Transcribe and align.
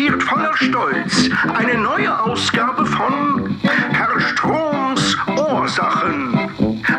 präsentiert 0.00 0.22
voller 0.22 0.56
Stolz 0.56 1.30
eine 1.54 1.76
neue 1.78 2.20
Ausgabe 2.22 2.86
von 2.86 3.58
Herr 3.62 4.20
Stroms 4.20 5.16
Ursachen. 5.36 6.50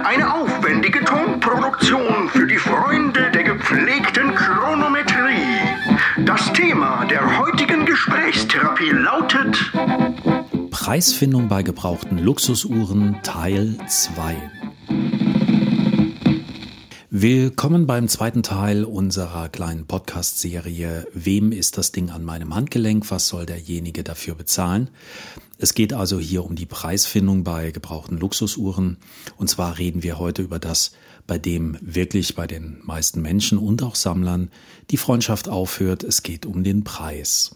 Eine 0.03 0.31
aufwendige 0.31 1.03
Tonproduktion 1.03 2.29
für 2.29 2.45
die 2.45 2.57
Freunde 2.57 3.31
der 3.31 3.43
gepflegten 3.43 4.35
Chronometrie. 4.35 6.25
Das 6.25 6.53
Thema 6.53 7.05
der 7.09 7.39
heutigen 7.39 7.85
Gesprächstherapie 7.85 8.91
lautet 8.91 9.71
Preisfindung 10.69 11.47
bei 11.47 11.63
gebrauchten 11.63 12.19
Luxusuhren 12.19 13.17
Teil 13.23 13.77
2. 13.87 14.60
Willkommen 17.21 17.85
beim 17.85 18.07
zweiten 18.07 18.41
Teil 18.41 18.83
unserer 18.83 19.47
kleinen 19.47 19.85
Podcast-Serie 19.85 21.05
Wem 21.13 21.51
ist 21.51 21.77
das 21.77 21.91
Ding 21.91 22.09
an 22.09 22.25
meinem 22.25 22.55
Handgelenk? 22.55 23.11
Was 23.11 23.27
soll 23.27 23.45
derjenige 23.45 24.03
dafür 24.03 24.33
bezahlen? 24.33 24.89
Es 25.59 25.75
geht 25.75 25.93
also 25.93 26.19
hier 26.19 26.43
um 26.43 26.55
die 26.55 26.65
Preisfindung 26.65 27.43
bei 27.43 27.69
gebrauchten 27.69 28.17
Luxusuhren. 28.17 28.97
Und 29.37 29.51
zwar 29.51 29.77
reden 29.77 30.01
wir 30.01 30.17
heute 30.17 30.41
über 30.41 30.57
das, 30.57 30.93
bei 31.27 31.37
dem 31.37 31.77
wirklich 31.79 32.33
bei 32.33 32.47
den 32.47 32.79
meisten 32.81 33.21
Menschen 33.21 33.59
und 33.59 33.83
auch 33.83 33.93
Sammlern 33.93 34.49
die 34.89 34.97
Freundschaft 34.97 35.47
aufhört. 35.47 36.03
Es 36.03 36.23
geht 36.23 36.47
um 36.47 36.63
den 36.63 36.83
Preis. 36.83 37.51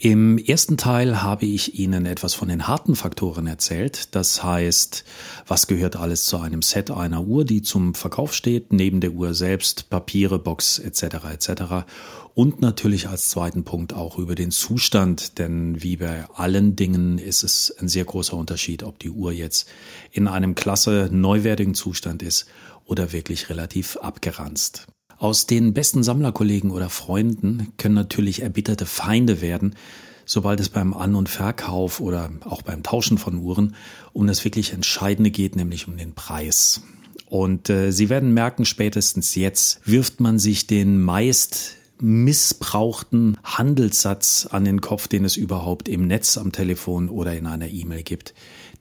Im 0.00 0.38
ersten 0.38 0.76
Teil 0.76 1.22
habe 1.22 1.46
ich 1.46 1.76
Ihnen 1.76 2.06
etwas 2.06 2.32
von 2.32 2.46
den 2.46 2.68
harten 2.68 2.94
Faktoren 2.94 3.48
erzählt. 3.48 4.14
Das 4.14 4.44
heißt, 4.44 5.04
was 5.44 5.66
gehört 5.66 5.96
alles 5.96 6.24
zu 6.24 6.38
einem 6.38 6.62
Set 6.62 6.92
einer 6.92 7.24
Uhr, 7.24 7.44
die 7.44 7.62
zum 7.62 7.94
Verkauf 7.94 8.32
steht, 8.32 8.72
neben 8.72 9.00
der 9.00 9.10
Uhr 9.10 9.34
selbst, 9.34 9.90
Papiere, 9.90 10.38
Box 10.38 10.78
etc. 10.78 11.02
etc. 11.32 11.50
Und 12.32 12.60
natürlich 12.60 13.08
als 13.08 13.30
zweiten 13.30 13.64
Punkt 13.64 13.92
auch 13.92 14.18
über 14.18 14.36
den 14.36 14.52
Zustand, 14.52 15.40
denn 15.40 15.82
wie 15.82 15.96
bei 15.96 16.26
allen 16.32 16.76
Dingen 16.76 17.18
ist 17.18 17.42
es 17.42 17.74
ein 17.80 17.88
sehr 17.88 18.04
großer 18.04 18.36
Unterschied, 18.36 18.84
ob 18.84 19.00
die 19.00 19.10
Uhr 19.10 19.32
jetzt 19.32 19.68
in 20.12 20.28
einem 20.28 20.54
klasse 20.54 21.08
neuwertigen 21.10 21.74
Zustand 21.74 22.22
ist 22.22 22.46
oder 22.84 23.10
wirklich 23.10 23.50
relativ 23.50 23.96
abgeranzt. 23.96 24.86
Aus 25.18 25.46
den 25.46 25.72
besten 25.74 26.04
Sammlerkollegen 26.04 26.70
oder 26.70 26.90
Freunden 26.90 27.72
können 27.76 27.96
natürlich 27.96 28.42
erbitterte 28.42 28.86
Feinde 28.86 29.40
werden, 29.40 29.74
sobald 30.24 30.60
es 30.60 30.68
beim 30.68 30.94
An- 30.94 31.16
und 31.16 31.28
Verkauf 31.28 32.00
oder 32.00 32.30
auch 32.44 32.62
beim 32.62 32.84
Tauschen 32.84 33.18
von 33.18 33.36
Uhren 33.38 33.74
um 34.12 34.26
das 34.28 34.44
wirklich 34.44 34.72
Entscheidende 34.72 35.30
geht, 35.30 35.56
nämlich 35.56 35.88
um 35.88 35.96
den 35.96 36.14
Preis. 36.14 36.82
Und 37.26 37.68
äh, 37.68 37.90
Sie 37.90 38.08
werden 38.08 38.32
merken, 38.32 38.64
spätestens 38.64 39.34
jetzt 39.34 39.80
wirft 39.84 40.20
man 40.20 40.38
sich 40.38 40.66
den 40.66 41.02
meist 41.02 41.74
missbrauchten 42.00 43.38
Handelssatz 43.42 44.46
an 44.50 44.64
den 44.64 44.80
Kopf, 44.80 45.08
den 45.08 45.24
es 45.24 45.36
überhaupt 45.36 45.88
im 45.88 46.06
Netz, 46.06 46.38
am 46.38 46.52
Telefon 46.52 47.08
oder 47.08 47.36
in 47.36 47.46
einer 47.46 47.68
E-Mail 47.68 48.04
gibt, 48.04 48.34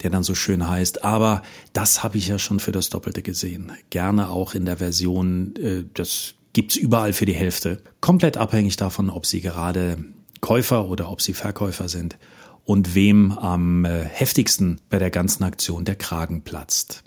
der 0.03 0.09
dann 0.09 0.23
so 0.23 0.35
schön 0.35 0.67
heißt, 0.67 1.03
aber 1.03 1.41
das 1.73 2.03
habe 2.03 2.17
ich 2.17 2.27
ja 2.27 2.39
schon 2.39 2.59
für 2.59 2.71
das 2.71 2.89
Doppelte 2.89 3.21
gesehen. 3.21 3.71
Gerne 3.89 4.29
auch 4.29 4.53
in 4.53 4.65
der 4.65 4.77
Version, 4.77 5.55
äh, 5.55 5.83
das 5.93 6.35
gibt's 6.53 6.75
überall 6.75 7.13
für 7.13 7.25
die 7.25 7.35
Hälfte. 7.35 7.81
Komplett 8.01 8.37
abhängig 8.37 8.77
davon, 8.77 9.09
ob 9.09 9.25
Sie 9.25 9.41
gerade 9.41 9.97
Käufer 10.41 10.87
oder 10.87 11.11
ob 11.11 11.21
Sie 11.21 11.33
Verkäufer 11.33 11.89
sind 11.89 12.17
und 12.63 12.95
wem 12.95 13.31
am 13.31 13.85
äh, 13.85 14.03
heftigsten 14.03 14.81
bei 14.89 14.99
der 14.99 15.09
ganzen 15.09 15.43
Aktion 15.43 15.85
der 15.85 15.95
Kragen 15.95 16.43
platzt. 16.43 17.03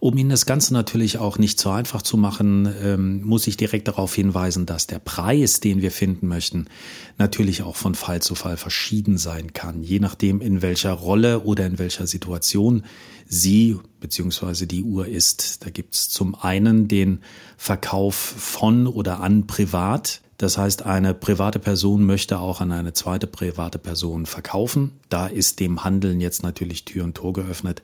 Um 0.00 0.16
Ihnen 0.16 0.30
das 0.30 0.46
Ganze 0.46 0.72
natürlich 0.72 1.18
auch 1.18 1.36
nicht 1.36 1.60
so 1.60 1.68
einfach 1.68 2.00
zu 2.00 2.16
machen, 2.16 2.66
ähm, 2.82 3.22
muss 3.22 3.46
ich 3.46 3.58
direkt 3.58 3.86
darauf 3.86 4.14
hinweisen, 4.14 4.64
dass 4.64 4.86
der 4.86 4.98
Preis, 4.98 5.60
den 5.60 5.82
wir 5.82 5.90
finden 5.90 6.26
möchten, 6.26 6.68
natürlich 7.18 7.62
auch 7.62 7.76
von 7.76 7.94
Fall 7.94 8.22
zu 8.22 8.34
Fall 8.34 8.56
verschieden 8.56 9.18
sein 9.18 9.52
kann, 9.52 9.82
je 9.82 10.00
nachdem, 10.00 10.40
in 10.40 10.62
welcher 10.62 10.92
Rolle 10.92 11.40
oder 11.40 11.66
in 11.66 11.78
welcher 11.78 12.06
Situation 12.06 12.84
Sie 13.26 13.76
bzw. 14.00 14.64
die 14.64 14.84
Uhr 14.84 15.06
ist. 15.06 15.66
Da 15.66 15.70
gibt's 15.70 16.08
zum 16.08 16.34
einen 16.34 16.88
den 16.88 17.20
Verkauf 17.58 18.14
von 18.14 18.86
oder 18.86 19.20
an 19.20 19.46
privat. 19.46 20.22
Das 20.38 20.56
heißt, 20.56 20.86
eine 20.86 21.12
private 21.12 21.58
Person 21.58 22.06
möchte 22.06 22.38
auch 22.38 22.62
an 22.62 22.72
eine 22.72 22.94
zweite 22.94 23.26
private 23.26 23.78
Person 23.78 24.24
verkaufen. 24.24 24.92
Da 25.10 25.26
ist 25.26 25.60
dem 25.60 25.84
Handeln 25.84 26.22
jetzt 26.22 26.42
natürlich 26.42 26.86
Tür 26.86 27.04
und 27.04 27.14
Tor 27.14 27.34
geöffnet. 27.34 27.82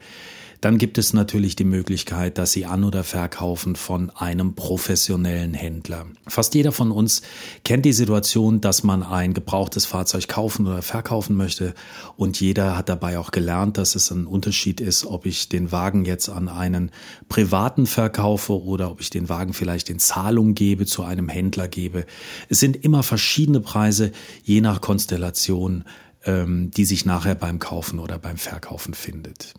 Dann 0.61 0.79
gibt 0.79 0.99
es 0.99 1.13
natürlich 1.13 1.57
die 1.57 1.65
Möglichkeit, 1.65 2.39
dass 2.39 2.53
Sie 2.53 2.67
an- 2.67 2.85
oder 2.85 3.05
verkaufen 3.05 3.77
von 3.77 4.11
einem 4.11 4.55
professionellen 4.55 5.55
Händler. 5.55 6.07
Fast 6.27 6.55
jeder 6.55 6.73
von 6.73 6.91
uns 6.91 7.23
kennt 7.65 7.85
die 7.85 7.93
Situation, 7.93 8.61
dass 8.61 8.83
man 8.83 9.03
ein 9.03 9.35
gebrauchtes 9.35 9.87
Fahrzeug 9.87 10.29
kaufen 10.29 10.67
oder 10.67 10.83
verkaufen 10.83 11.37
möchte. 11.37 11.75
Und 12.17 12.41
jeder 12.41 12.77
hat 12.77 12.89
dabei 12.89 13.19
auch 13.19 13.31
gelernt, 13.31 13.79
dass 13.79 13.95
es 13.95 14.11
ein 14.11 14.27
Unterschied 14.27 14.81
ist, 14.81 15.05
ob 15.05 15.27
ich 15.27 15.49
den 15.49 15.73
Wagen 15.73 16.05
jetzt 16.05 16.29
an 16.29 16.49
einen 16.49 16.91
privaten 17.29 17.87
verkaufe 17.87 18.61
oder 18.63 18.91
ob 18.91 19.01
ich 19.01 19.11
den 19.11 19.29
Wagen 19.29 19.53
vielleicht 19.53 19.91
in 19.91 19.99
Zahlung 19.99 20.55
gebe, 20.55 20.87
zu 20.87 21.03
einem 21.03 21.29
Händler 21.29 21.69
gebe. 21.69 22.07
Es 22.49 22.61
sind 22.61 22.83
immer 22.85 23.03
verschiedene 23.03 23.61
Preise, 23.61 24.13
je 24.43 24.61
nach 24.61 24.81
Konstellation, 24.81 25.85
ähm, 26.25 26.71
die 26.71 26.85
sich 26.85 27.05
nachher 27.05 27.35
beim 27.35 27.59
Kaufen 27.59 27.99
oder 27.99 28.19
beim 28.19 28.37
Verkaufen 28.37 28.95
findet. 28.95 29.55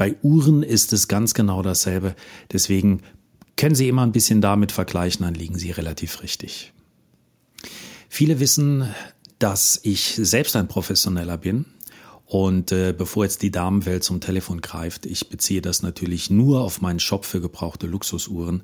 Bei 0.00 0.16
Uhren 0.22 0.62
ist 0.62 0.94
es 0.94 1.08
ganz 1.08 1.34
genau 1.34 1.60
dasselbe. 1.60 2.16
Deswegen 2.50 3.02
können 3.58 3.74
Sie 3.74 3.86
immer 3.86 4.00
ein 4.00 4.12
bisschen 4.12 4.40
damit 4.40 4.72
vergleichen, 4.72 5.26
dann 5.26 5.34
liegen 5.34 5.58
Sie 5.58 5.72
relativ 5.72 6.22
richtig. 6.22 6.72
Viele 8.08 8.40
wissen, 8.40 8.88
dass 9.38 9.78
ich 9.82 10.14
selbst 10.16 10.56
ein 10.56 10.68
Professioneller 10.68 11.36
bin. 11.36 11.66
Und 12.24 12.72
äh, 12.72 12.94
bevor 12.96 13.24
jetzt 13.24 13.42
die 13.42 13.50
Damenwelt 13.50 14.02
zum 14.02 14.22
Telefon 14.22 14.62
greift, 14.62 15.04
ich 15.04 15.28
beziehe 15.28 15.60
das 15.60 15.82
natürlich 15.82 16.30
nur 16.30 16.62
auf 16.62 16.80
meinen 16.80 16.98
Shop 16.98 17.26
für 17.26 17.42
gebrauchte 17.42 17.86
Luxusuhren. 17.86 18.62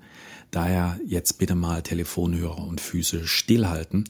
Daher 0.50 0.98
jetzt 1.04 1.34
bitte 1.34 1.54
mal 1.54 1.82
Telefonhörer 1.82 2.66
und 2.66 2.80
Füße 2.80 3.26
stillhalten. 3.26 4.04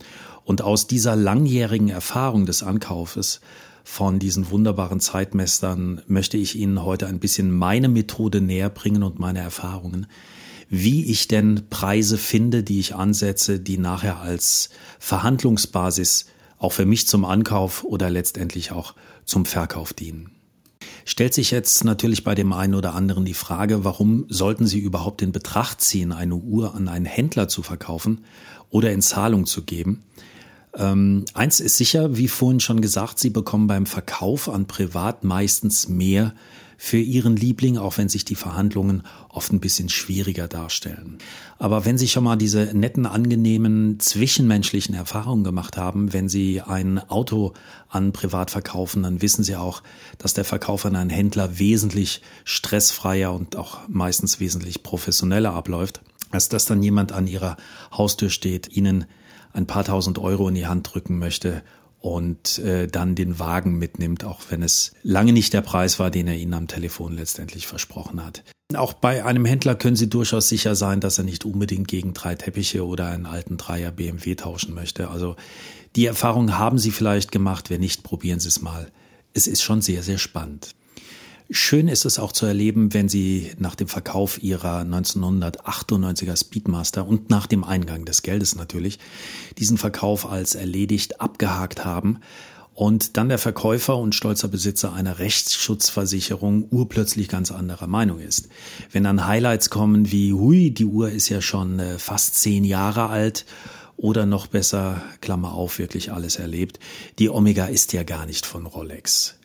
Und 0.44 0.62
aus 0.62 0.86
dieser 0.86 1.16
langjährigen 1.16 1.88
Erfahrung 1.88 2.46
des 2.46 2.62
Ankaufes 2.62 3.40
von 3.88 4.18
diesen 4.18 4.50
wunderbaren 4.50 4.98
Zeitmessern 4.98 6.02
möchte 6.08 6.36
ich 6.36 6.56
Ihnen 6.56 6.82
heute 6.82 7.06
ein 7.06 7.20
bisschen 7.20 7.52
meine 7.56 7.88
Methode 7.88 8.40
näher 8.40 8.68
bringen 8.68 9.04
und 9.04 9.20
meine 9.20 9.38
Erfahrungen, 9.38 10.08
wie 10.68 11.04
ich 11.04 11.28
denn 11.28 11.68
Preise 11.70 12.18
finde, 12.18 12.64
die 12.64 12.80
ich 12.80 12.96
ansetze, 12.96 13.60
die 13.60 13.78
nachher 13.78 14.20
als 14.20 14.70
Verhandlungsbasis 14.98 16.26
auch 16.58 16.72
für 16.72 16.84
mich 16.84 17.06
zum 17.06 17.24
Ankauf 17.24 17.84
oder 17.84 18.10
letztendlich 18.10 18.72
auch 18.72 18.94
zum 19.24 19.46
Verkauf 19.46 19.94
dienen. 19.94 20.32
Stellt 21.04 21.32
sich 21.32 21.52
jetzt 21.52 21.84
natürlich 21.84 22.24
bei 22.24 22.34
dem 22.34 22.52
einen 22.52 22.74
oder 22.74 22.92
anderen 22.92 23.24
die 23.24 23.34
Frage, 23.34 23.84
warum 23.84 24.26
sollten 24.28 24.66
Sie 24.66 24.80
überhaupt 24.80 25.22
in 25.22 25.30
Betracht 25.30 25.80
ziehen, 25.80 26.10
eine 26.10 26.34
Uhr 26.34 26.74
an 26.74 26.88
einen 26.88 27.06
Händler 27.06 27.46
zu 27.46 27.62
verkaufen 27.62 28.24
oder 28.68 28.90
in 28.90 29.00
Zahlung 29.00 29.46
zu 29.46 29.62
geben? 29.62 30.02
Ähm, 30.76 31.24
eins 31.32 31.60
ist 31.60 31.78
sicher, 31.78 32.16
wie 32.16 32.28
vorhin 32.28 32.60
schon 32.60 32.80
gesagt, 32.80 33.18
Sie 33.18 33.30
bekommen 33.30 33.66
beim 33.66 33.86
Verkauf 33.86 34.48
an 34.48 34.66
Privat 34.66 35.24
meistens 35.24 35.88
mehr 35.88 36.34
für 36.76 36.98
Ihren 36.98 37.36
Liebling, 37.36 37.78
auch 37.78 37.96
wenn 37.96 38.10
sich 38.10 38.26
die 38.26 38.34
Verhandlungen 38.34 39.02
oft 39.30 39.50
ein 39.52 39.60
bisschen 39.60 39.88
schwieriger 39.88 40.46
darstellen. 40.46 41.18
Aber 41.58 41.86
wenn 41.86 41.96
Sie 41.96 42.08
schon 42.08 42.24
mal 42.24 42.36
diese 42.36 42.64
netten, 42.74 43.06
angenehmen, 43.06 43.98
zwischenmenschlichen 43.98 44.94
Erfahrungen 44.94 45.44
gemacht 45.44 45.78
haben, 45.78 46.12
wenn 46.12 46.28
Sie 46.28 46.60
ein 46.60 46.98
Auto 47.08 47.54
an 47.88 48.12
Privat 48.12 48.50
verkaufen, 48.50 49.02
dann 49.02 49.22
wissen 49.22 49.42
Sie 49.42 49.56
auch, 49.56 49.82
dass 50.18 50.34
der 50.34 50.44
Verkauf 50.44 50.84
an 50.84 50.96
einen 50.96 51.10
Händler 51.10 51.58
wesentlich 51.58 52.20
stressfreier 52.44 53.32
und 53.32 53.56
auch 53.56 53.78
meistens 53.88 54.40
wesentlich 54.40 54.82
professioneller 54.82 55.54
abläuft, 55.54 56.02
als 56.30 56.48
dass 56.48 56.64
dann 56.64 56.82
jemand 56.82 57.12
an 57.12 57.26
Ihrer 57.26 57.56
Haustür 57.92 58.30
steht, 58.30 58.74
Ihnen 58.76 59.06
ein 59.52 59.66
paar 59.66 59.84
tausend 59.84 60.18
Euro 60.18 60.48
in 60.48 60.54
die 60.54 60.66
Hand 60.66 60.92
drücken 60.92 61.18
möchte 61.18 61.62
und 62.00 62.58
äh, 62.58 62.86
dann 62.86 63.14
den 63.14 63.38
Wagen 63.38 63.78
mitnimmt, 63.78 64.24
auch 64.24 64.40
wenn 64.50 64.62
es 64.62 64.92
lange 65.02 65.32
nicht 65.32 65.52
der 65.52 65.62
Preis 65.62 65.98
war, 65.98 66.10
den 66.10 66.28
er 66.28 66.36
Ihnen 66.36 66.54
am 66.54 66.68
Telefon 66.68 67.16
letztendlich 67.16 67.66
versprochen 67.66 68.24
hat. 68.24 68.44
Auch 68.74 68.92
bei 68.92 69.24
einem 69.24 69.44
Händler 69.44 69.74
können 69.76 69.96
Sie 69.96 70.08
durchaus 70.08 70.48
sicher 70.48 70.74
sein, 70.74 71.00
dass 71.00 71.18
er 71.18 71.24
nicht 71.24 71.44
unbedingt 71.44 71.88
gegen 71.88 72.14
drei 72.14 72.34
Teppiche 72.34 72.84
oder 72.84 73.08
einen 73.08 73.26
alten 73.26 73.56
Dreier 73.56 73.92
BMW 73.92 74.34
tauschen 74.34 74.74
möchte. 74.74 75.08
Also 75.08 75.36
die 75.94 76.06
Erfahrung 76.06 76.58
haben 76.58 76.78
Sie 76.78 76.90
vielleicht 76.90 77.32
gemacht. 77.32 77.70
Wenn 77.70 77.80
nicht, 77.80 78.02
probieren 78.02 78.40
Sie 78.40 78.48
es 78.48 78.60
mal. 78.60 78.90
Es 79.32 79.46
ist 79.46 79.62
schon 79.62 79.82
sehr, 79.82 80.02
sehr 80.02 80.18
spannend. 80.18 80.74
Schön 81.48 81.86
ist 81.86 82.04
es 82.04 82.18
auch 82.18 82.32
zu 82.32 82.44
erleben, 82.44 82.92
wenn 82.92 83.08
Sie 83.08 83.52
nach 83.58 83.76
dem 83.76 83.86
Verkauf 83.86 84.42
Ihrer 84.42 84.80
1998er 84.80 86.36
Speedmaster 86.36 87.06
und 87.06 87.30
nach 87.30 87.46
dem 87.46 87.62
Eingang 87.62 88.04
des 88.04 88.22
Geldes 88.22 88.56
natürlich 88.56 88.98
diesen 89.56 89.78
Verkauf 89.78 90.28
als 90.28 90.56
erledigt 90.56 91.20
abgehakt 91.20 91.84
haben 91.84 92.18
und 92.74 93.16
dann 93.16 93.28
der 93.28 93.38
Verkäufer 93.38 93.96
und 93.96 94.16
stolzer 94.16 94.48
Besitzer 94.48 94.92
einer 94.92 95.20
Rechtsschutzversicherung 95.20 96.66
urplötzlich 96.70 97.28
ganz 97.28 97.52
anderer 97.52 97.86
Meinung 97.86 98.18
ist. 98.18 98.48
Wenn 98.90 99.04
dann 99.04 99.26
Highlights 99.26 99.70
kommen 99.70 100.10
wie, 100.10 100.32
hui, 100.32 100.72
die 100.72 100.84
Uhr 100.84 101.10
ist 101.10 101.28
ja 101.28 101.40
schon 101.40 101.78
äh, 101.78 102.00
fast 102.00 102.34
zehn 102.34 102.64
Jahre 102.64 103.08
alt 103.08 103.46
oder 103.96 104.26
noch 104.26 104.48
besser, 104.48 105.00
Klammer 105.20 105.52
auf, 105.52 105.78
wirklich 105.78 106.10
alles 106.10 106.36
erlebt. 106.36 106.80
Die 107.20 107.30
Omega 107.30 107.66
ist 107.66 107.92
ja 107.92 108.02
gar 108.02 108.26
nicht 108.26 108.46
von 108.46 108.66
Rolex. 108.66 109.36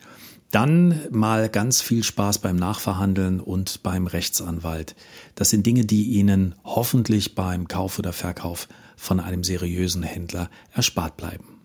Dann 0.52 1.00
mal 1.10 1.48
ganz 1.48 1.80
viel 1.80 2.04
Spaß 2.04 2.40
beim 2.40 2.56
Nachverhandeln 2.56 3.40
und 3.40 3.82
beim 3.82 4.06
Rechtsanwalt. 4.06 4.94
Das 5.34 5.48
sind 5.48 5.64
Dinge, 5.64 5.86
die 5.86 6.04
Ihnen 6.04 6.54
hoffentlich 6.62 7.34
beim 7.34 7.68
Kauf 7.68 7.98
oder 7.98 8.12
Verkauf 8.12 8.68
von 8.94 9.18
einem 9.18 9.44
seriösen 9.44 10.02
Händler 10.02 10.50
erspart 10.70 11.16
bleiben. 11.16 11.58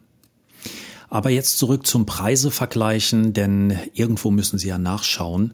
Aber 1.09 1.29
jetzt 1.29 1.57
zurück 1.57 1.85
zum 1.85 2.05
Preisevergleichen, 2.05 3.33
denn 3.33 3.77
irgendwo 3.93 4.31
müssen 4.31 4.57
Sie 4.57 4.69
ja 4.69 4.77
nachschauen, 4.77 5.53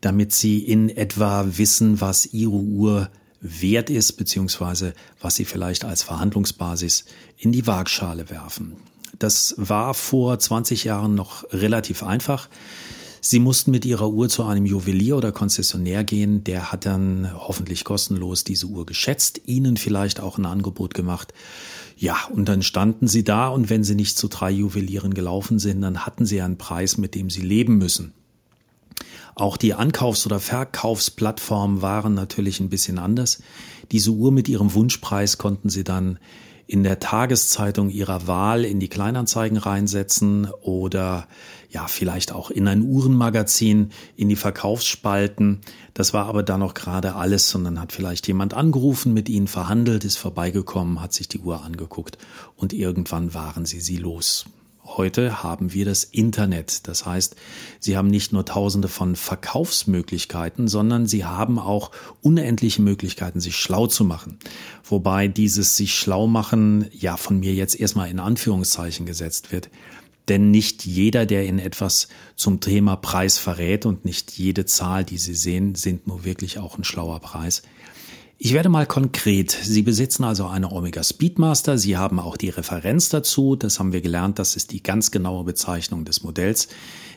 damit 0.00 0.32
Sie 0.32 0.58
in 0.58 0.88
etwa 0.88 1.44
wissen, 1.58 2.00
was 2.00 2.32
Ihre 2.32 2.52
Uhr 2.52 3.10
wert 3.42 3.90
ist, 3.90 4.12
beziehungsweise 4.14 4.94
was 5.20 5.36
Sie 5.36 5.44
vielleicht 5.44 5.84
als 5.84 6.02
Verhandlungsbasis 6.02 7.04
in 7.36 7.52
die 7.52 7.66
Waagschale 7.66 8.30
werfen. 8.30 8.76
Das 9.18 9.54
war 9.58 9.94
vor 9.94 10.38
20 10.38 10.84
Jahren 10.84 11.14
noch 11.14 11.44
relativ 11.52 12.02
einfach. 12.02 12.48
Sie 13.22 13.38
mussten 13.38 13.70
mit 13.70 13.84
ihrer 13.84 14.08
Uhr 14.08 14.30
zu 14.30 14.44
einem 14.44 14.64
Juwelier 14.64 15.16
oder 15.16 15.30
Konzessionär 15.30 16.04
gehen. 16.04 16.42
Der 16.44 16.72
hat 16.72 16.86
dann 16.86 17.30
hoffentlich 17.34 17.84
kostenlos 17.84 18.44
diese 18.44 18.66
Uhr 18.66 18.86
geschätzt, 18.86 19.42
ihnen 19.44 19.76
vielleicht 19.76 20.20
auch 20.20 20.38
ein 20.38 20.46
Angebot 20.46 20.94
gemacht. 20.94 21.34
Ja, 21.98 22.16
und 22.30 22.48
dann 22.48 22.62
standen 22.62 23.08
sie 23.08 23.22
da 23.22 23.48
und 23.48 23.68
wenn 23.68 23.84
sie 23.84 23.94
nicht 23.94 24.16
zu 24.16 24.28
drei 24.28 24.50
Juwelieren 24.50 25.12
gelaufen 25.12 25.58
sind, 25.58 25.82
dann 25.82 26.06
hatten 26.06 26.24
sie 26.24 26.40
einen 26.40 26.56
Preis, 26.56 26.96
mit 26.96 27.14
dem 27.14 27.28
sie 27.28 27.42
leben 27.42 27.76
müssen. 27.76 28.14
Auch 29.34 29.58
die 29.58 29.74
Ankaufs- 29.74 30.24
oder 30.24 30.40
Verkaufsplattformen 30.40 31.82
waren 31.82 32.14
natürlich 32.14 32.58
ein 32.60 32.70
bisschen 32.70 32.98
anders. 32.98 33.42
Diese 33.92 34.12
Uhr 34.12 34.32
mit 34.32 34.48
ihrem 34.48 34.72
Wunschpreis 34.72 35.36
konnten 35.36 35.68
sie 35.68 35.84
dann 35.84 36.18
in 36.70 36.84
der 36.84 37.00
Tageszeitung 37.00 37.90
ihrer 37.90 38.28
Wahl 38.28 38.64
in 38.64 38.78
die 38.78 38.86
Kleinanzeigen 38.86 39.58
reinsetzen 39.58 40.48
oder 40.62 41.26
ja, 41.68 41.88
vielleicht 41.88 42.30
auch 42.30 42.48
in 42.48 42.68
ein 42.68 42.82
Uhrenmagazin, 42.82 43.90
in 44.14 44.28
die 44.28 44.36
Verkaufsspalten. 44.36 45.62
Das 45.94 46.14
war 46.14 46.26
aber 46.26 46.44
da 46.44 46.58
noch 46.58 46.74
gerade 46.74 47.16
alles 47.16 47.52
und 47.56 47.64
dann 47.64 47.80
hat 47.80 47.90
vielleicht 47.90 48.28
jemand 48.28 48.54
angerufen, 48.54 49.12
mit 49.12 49.28
ihnen 49.28 49.48
verhandelt, 49.48 50.04
ist 50.04 50.16
vorbeigekommen, 50.16 51.00
hat 51.00 51.12
sich 51.12 51.26
die 51.26 51.40
Uhr 51.40 51.64
angeguckt 51.64 52.18
und 52.54 52.72
irgendwann 52.72 53.34
waren 53.34 53.66
sie 53.66 53.80
sie 53.80 53.96
los. 53.96 54.44
Heute 54.96 55.44
haben 55.44 55.72
wir 55.72 55.84
das 55.84 56.02
Internet. 56.02 56.88
Das 56.88 57.06
heißt, 57.06 57.36
Sie 57.78 57.96
haben 57.96 58.08
nicht 58.08 58.32
nur 58.32 58.44
tausende 58.44 58.88
von 58.88 59.14
Verkaufsmöglichkeiten, 59.14 60.66
sondern 60.66 61.06
Sie 61.06 61.24
haben 61.24 61.58
auch 61.60 61.92
unendliche 62.22 62.82
Möglichkeiten, 62.82 63.40
sich 63.40 63.56
schlau 63.56 63.86
zu 63.86 64.04
machen. 64.04 64.38
Wobei 64.82 65.28
dieses 65.28 65.76
sich 65.76 65.94
schlau 65.94 66.26
machen 66.26 66.86
ja 66.92 67.16
von 67.16 67.38
mir 67.38 67.54
jetzt 67.54 67.78
erstmal 67.78 68.10
in 68.10 68.18
Anführungszeichen 68.18 69.06
gesetzt 69.06 69.52
wird. 69.52 69.70
Denn 70.28 70.50
nicht 70.50 70.84
jeder, 70.84 71.24
der 71.24 71.46
in 71.46 71.58
etwas 71.58 72.08
zum 72.34 72.60
Thema 72.60 72.96
Preis 72.96 73.38
verrät 73.38 73.86
und 73.86 74.04
nicht 74.04 74.32
jede 74.32 74.64
Zahl, 74.64 75.04
die 75.04 75.18
Sie 75.18 75.34
sehen, 75.34 75.76
sind 75.76 76.06
nur 76.06 76.24
wirklich 76.24 76.58
auch 76.58 76.78
ein 76.78 76.84
schlauer 76.84 77.20
Preis. 77.20 77.62
Ich 78.42 78.54
werde 78.54 78.70
mal 78.70 78.86
konkret. 78.86 79.50
Sie 79.50 79.82
besitzen 79.82 80.24
also 80.24 80.46
eine 80.46 80.72
Omega 80.72 81.04
Speedmaster. 81.04 81.76
Sie 81.76 81.98
haben 81.98 82.18
auch 82.18 82.38
die 82.38 82.48
Referenz 82.48 83.10
dazu. 83.10 83.54
Das 83.54 83.78
haben 83.78 83.92
wir 83.92 84.00
gelernt. 84.00 84.38
Das 84.38 84.56
ist 84.56 84.72
die 84.72 84.82
ganz 84.82 85.10
genaue 85.10 85.44
Bezeichnung 85.44 86.06
des 86.06 86.22
Modells. 86.22 86.68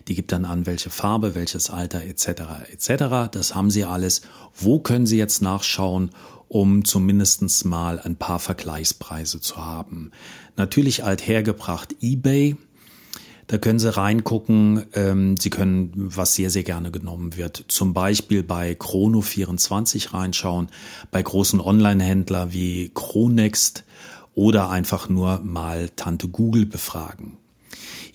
Die 0.09 0.15
gibt 0.15 0.33
dann 0.33 0.43
an, 0.43 0.65
welche 0.65 0.89
Farbe, 0.89 1.33
welches 1.33 1.69
Alter 1.69 2.03
etc. 2.03 2.27
etc. 2.73 3.31
Das 3.31 3.55
haben 3.55 3.71
Sie 3.71 3.85
alles. 3.85 4.23
Wo 4.53 4.79
können 4.79 5.05
Sie 5.05 5.17
jetzt 5.17 5.41
nachschauen, 5.41 6.09
um 6.49 6.83
zumindestens 6.83 7.63
mal 7.63 8.01
ein 8.01 8.17
paar 8.17 8.39
Vergleichspreise 8.39 9.39
zu 9.39 9.55
haben? 9.65 10.11
Natürlich 10.57 11.05
althergebracht 11.05 11.95
eBay. 12.01 12.57
Da 13.47 13.57
können 13.57 13.79
Sie 13.79 13.93
reingucken. 13.95 14.85
Ähm, 14.93 15.37
Sie 15.37 15.49
können, 15.49 15.91
was 15.95 16.35
sehr, 16.35 16.49
sehr 16.49 16.63
gerne 16.63 16.91
genommen 16.91 17.35
wird, 17.35 17.65
zum 17.67 17.93
Beispiel 17.93 18.43
bei 18.43 18.73
Chrono24 18.73 20.13
reinschauen, 20.13 20.69
bei 21.11 21.21
großen 21.21 21.59
Online-Händler 21.59 22.53
wie 22.53 22.91
Chronext 22.93 23.83
oder 24.35 24.69
einfach 24.69 25.09
nur 25.09 25.39
mal 25.39 25.89
Tante 25.95 26.27
Google 26.27 26.65
befragen. 26.65 27.37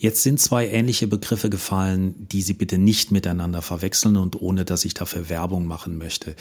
Jetzt 0.00 0.22
sind 0.22 0.40
zwei 0.40 0.68
ähnliche 0.68 1.08
Begriffe 1.08 1.50
gefallen, 1.50 2.14
die 2.28 2.42
Sie 2.42 2.52
bitte 2.52 2.78
nicht 2.78 3.10
miteinander 3.10 3.62
verwechseln 3.62 4.16
und 4.16 4.40
ohne, 4.40 4.64
dass 4.64 4.84
ich 4.84 4.94
dafür 4.94 5.28
Werbung 5.28 5.66
machen 5.66 5.98
möchte. 5.98 6.36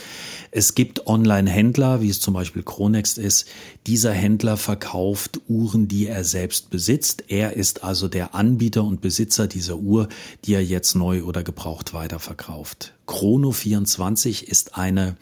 Es 0.52 0.76
gibt 0.76 1.08
Online-Händler, 1.08 2.00
wie 2.00 2.08
es 2.08 2.20
zum 2.20 2.34
Beispiel 2.34 2.62
Chronext 2.62 3.18
ist. 3.18 3.48
Dieser 3.88 4.12
Händler 4.12 4.56
verkauft 4.58 5.40
Uhren, 5.48 5.88
die 5.88 6.06
er 6.06 6.22
selbst 6.22 6.70
besitzt. 6.70 7.24
Er 7.26 7.54
ist 7.54 7.82
also 7.82 8.06
der 8.06 8.32
Anbieter 8.36 8.84
und 8.84 9.00
Besitzer 9.00 9.48
dieser 9.48 9.76
Uhr, 9.76 10.08
die 10.44 10.54
er 10.54 10.64
jetzt 10.64 10.94
neu 10.94 11.24
oder 11.24 11.42
gebraucht 11.42 11.92
weiterverkauft. 11.94 12.94
Chrono24 13.08 14.44
ist 14.44 14.76
eine 14.76 15.16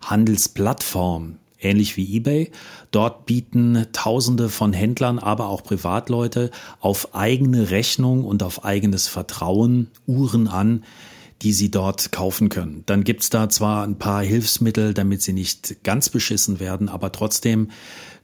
Handelsplattform, 0.00 1.39
ähnlich 1.60 1.96
wie 1.96 2.16
eBay. 2.16 2.50
Dort 2.90 3.26
bieten 3.26 3.86
Tausende 3.92 4.48
von 4.48 4.72
Händlern, 4.72 5.18
aber 5.18 5.48
auch 5.48 5.62
Privatleute 5.62 6.50
auf 6.80 7.14
eigene 7.14 7.70
Rechnung 7.70 8.24
und 8.24 8.42
auf 8.42 8.64
eigenes 8.64 9.06
Vertrauen 9.08 9.88
Uhren 10.06 10.48
an, 10.48 10.84
die 11.42 11.52
sie 11.52 11.70
dort 11.70 12.12
kaufen 12.12 12.48
können. 12.48 12.82
Dann 12.86 13.04
gibt's 13.04 13.30
da 13.30 13.48
zwar 13.48 13.84
ein 13.84 13.98
paar 13.98 14.22
Hilfsmittel, 14.22 14.92
damit 14.94 15.22
sie 15.22 15.32
nicht 15.32 15.82
ganz 15.84 16.10
beschissen 16.10 16.60
werden, 16.60 16.88
aber 16.88 17.12
trotzdem 17.12 17.70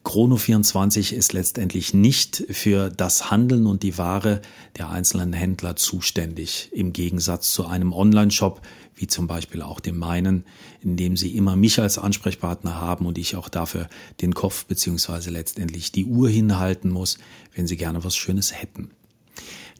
Chrono24 0.06 1.12
ist 1.12 1.32
letztendlich 1.32 1.92
nicht 1.92 2.44
für 2.48 2.90
das 2.90 3.32
Handeln 3.32 3.66
und 3.66 3.82
die 3.82 3.98
Ware 3.98 4.40
der 4.78 4.88
einzelnen 4.88 5.32
Händler 5.32 5.74
zuständig, 5.74 6.70
im 6.72 6.92
Gegensatz 6.92 7.50
zu 7.52 7.66
einem 7.66 7.92
Online-Shop, 7.92 8.62
wie 8.94 9.08
zum 9.08 9.26
Beispiel 9.26 9.62
auch 9.62 9.80
dem 9.80 9.98
meinen, 9.98 10.44
in 10.80 10.96
dem 10.96 11.16
Sie 11.16 11.36
immer 11.36 11.56
mich 11.56 11.80
als 11.80 11.98
Ansprechpartner 11.98 12.80
haben 12.80 13.04
und 13.04 13.18
ich 13.18 13.34
auch 13.34 13.48
dafür 13.48 13.88
den 14.20 14.32
Kopf 14.32 14.66
beziehungsweise 14.66 15.30
letztendlich 15.30 15.90
die 15.90 16.04
Uhr 16.04 16.30
hinhalten 16.30 16.88
muss, 16.88 17.18
wenn 17.56 17.66
Sie 17.66 17.76
gerne 17.76 18.04
was 18.04 18.14
Schönes 18.14 18.54
hätten. 18.54 18.92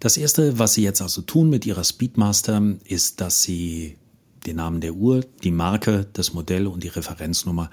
Das 0.00 0.16
erste, 0.16 0.58
was 0.58 0.74
Sie 0.74 0.82
jetzt 0.82 1.02
also 1.02 1.22
tun 1.22 1.50
mit 1.50 1.64
Ihrer 1.66 1.84
Speedmaster, 1.84 2.60
ist, 2.84 3.20
dass 3.20 3.44
Sie 3.44 3.96
den 4.44 4.56
Namen 4.56 4.80
der 4.80 4.94
Uhr, 4.94 5.24
die 5.44 5.52
Marke, 5.52 6.08
das 6.14 6.34
Modell 6.34 6.66
und 6.66 6.82
die 6.82 6.88
Referenznummer 6.88 7.70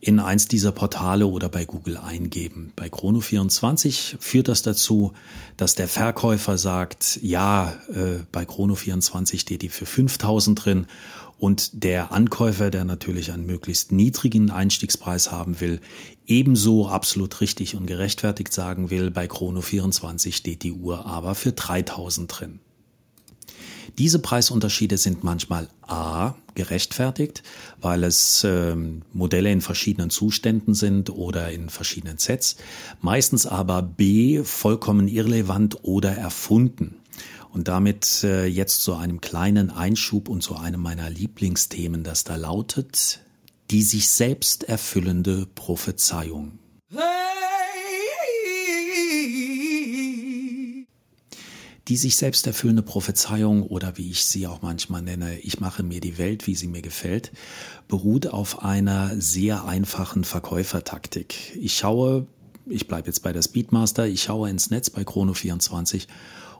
in 0.00 0.18
eins 0.18 0.48
dieser 0.48 0.72
Portale 0.72 1.26
oder 1.26 1.48
bei 1.48 1.66
Google 1.66 1.98
eingeben. 1.98 2.72
Bei 2.74 2.86
Chrono24 2.86 4.16
führt 4.18 4.48
das 4.48 4.62
dazu, 4.62 5.12
dass 5.56 5.74
der 5.74 5.88
Verkäufer 5.88 6.56
sagt, 6.56 7.18
ja, 7.22 7.74
äh, 7.92 8.20
bei 8.32 8.44
Chrono24 8.44 9.38
steht 9.38 9.62
die 9.62 9.68
für 9.68 9.84
5000 9.84 10.64
drin 10.64 10.86
und 11.38 11.84
der 11.84 12.12
Ankäufer, 12.12 12.70
der 12.70 12.84
natürlich 12.84 13.32
einen 13.32 13.46
möglichst 13.46 13.92
niedrigen 13.92 14.50
Einstiegspreis 14.50 15.30
haben 15.30 15.60
will, 15.60 15.80
ebenso 16.26 16.88
absolut 16.88 17.40
richtig 17.40 17.76
und 17.76 17.86
gerechtfertigt 17.86 18.52
sagen 18.52 18.90
will, 18.90 19.10
bei 19.10 19.26
Chrono24 19.26 20.32
steht 20.32 20.62
die 20.62 20.72
Uhr 20.72 21.04
aber 21.06 21.34
für 21.34 21.52
3000 21.52 22.40
drin. 22.40 22.60
Diese 23.98 24.18
Preisunterschiede 24.18 24.98
sind 24.98 25.24
manchmal 25.24 25.68
a 25.86 26.34
gerechtfertigt, 26.54 27.42
weil 27.80 28.04
es 28.04 28.44
ähm, 28.44 29.02
Modelle 29.12 29.50
in 29.50 29.60
verschiedenen 29.60 30.10
Zuständen 30.10 30.74
sind 30.74 31.10
oder 31.10 31.50
in 31.50 31.68
verschiedenen 31.68 32.18
Sets, 32.18 32.56
meistens 33.00 33.46
aber 33.46 33.82
b 33.82 34.42
vollkommen 34.44 35.08
irrelevant 35.08 35.78
oder 35.82 36.12
erfunden. 36.12 36.96
Und 37.52 37.68
damit 37.68 38.22
äh, 38.22 38.46
jetzt 38.46 38.82
zu 38.82 38.94
einem 38.94 39.20
kleinen 39.20 39.70
Einschub 39.70 40.28
und 40.28 40.42
zu 40.42 40.56
einem 40.56 40.80
meiner 40.80 41.10
Lieblingsthemen, 41.10 42.04
das 42.04 42.22
da 42.24 42.36
lautet, 42.36 43.20
die 43.70 43.82
sich 43.82 44.08
selbst 44.08 44.64
erfüllende 44.64 45.46
Prophezeiung. 45.54 46.59
Die 51.90 51.96
sich 51.96 52.16
selbst 52.16 52.46
erfüllende 52.46 52.82
Prophezeiung 52.82 53.64
oder 53.64 53.98
wie 53.98 54.12
ich 54.12 54.24
sie 54.24 54.46
auch 54.46 54.62
manchmal 54.62 55.02
nenne, 55.02 55.40
ich 55.40 55.58
mache 55.58 55.82
mir 55.82 56.00
die 56.00 56.18
Welt, 56.18 56.46
wie 56.46 56.54
sie 56.54 56.68
mir 56.68 56.82
gefällt, 56.82 57.32
beruht 57.88 58.28
auf 58.28 58.62
einer 58.62 59.20
sehr 59.20 59.64
einfachen 59.64 60.22
Verkäufertaktik. 60.22 61.56
Ich 61.60 61.76
schaue, 61.76 62.28
ich 62.66 62.86
bleibe 62.86 63.08
jetzt 63.08 63.24
bei 63.24 63.32
der 63.32 63.42
Speedmaster, 63.42 64.06
ich 64.06 64.22
schaue 64.22 64.48
ins 64.48 64.70
Netz 64.70 64.88
bei 64.88 65.02
Chrono24 65.02 66.06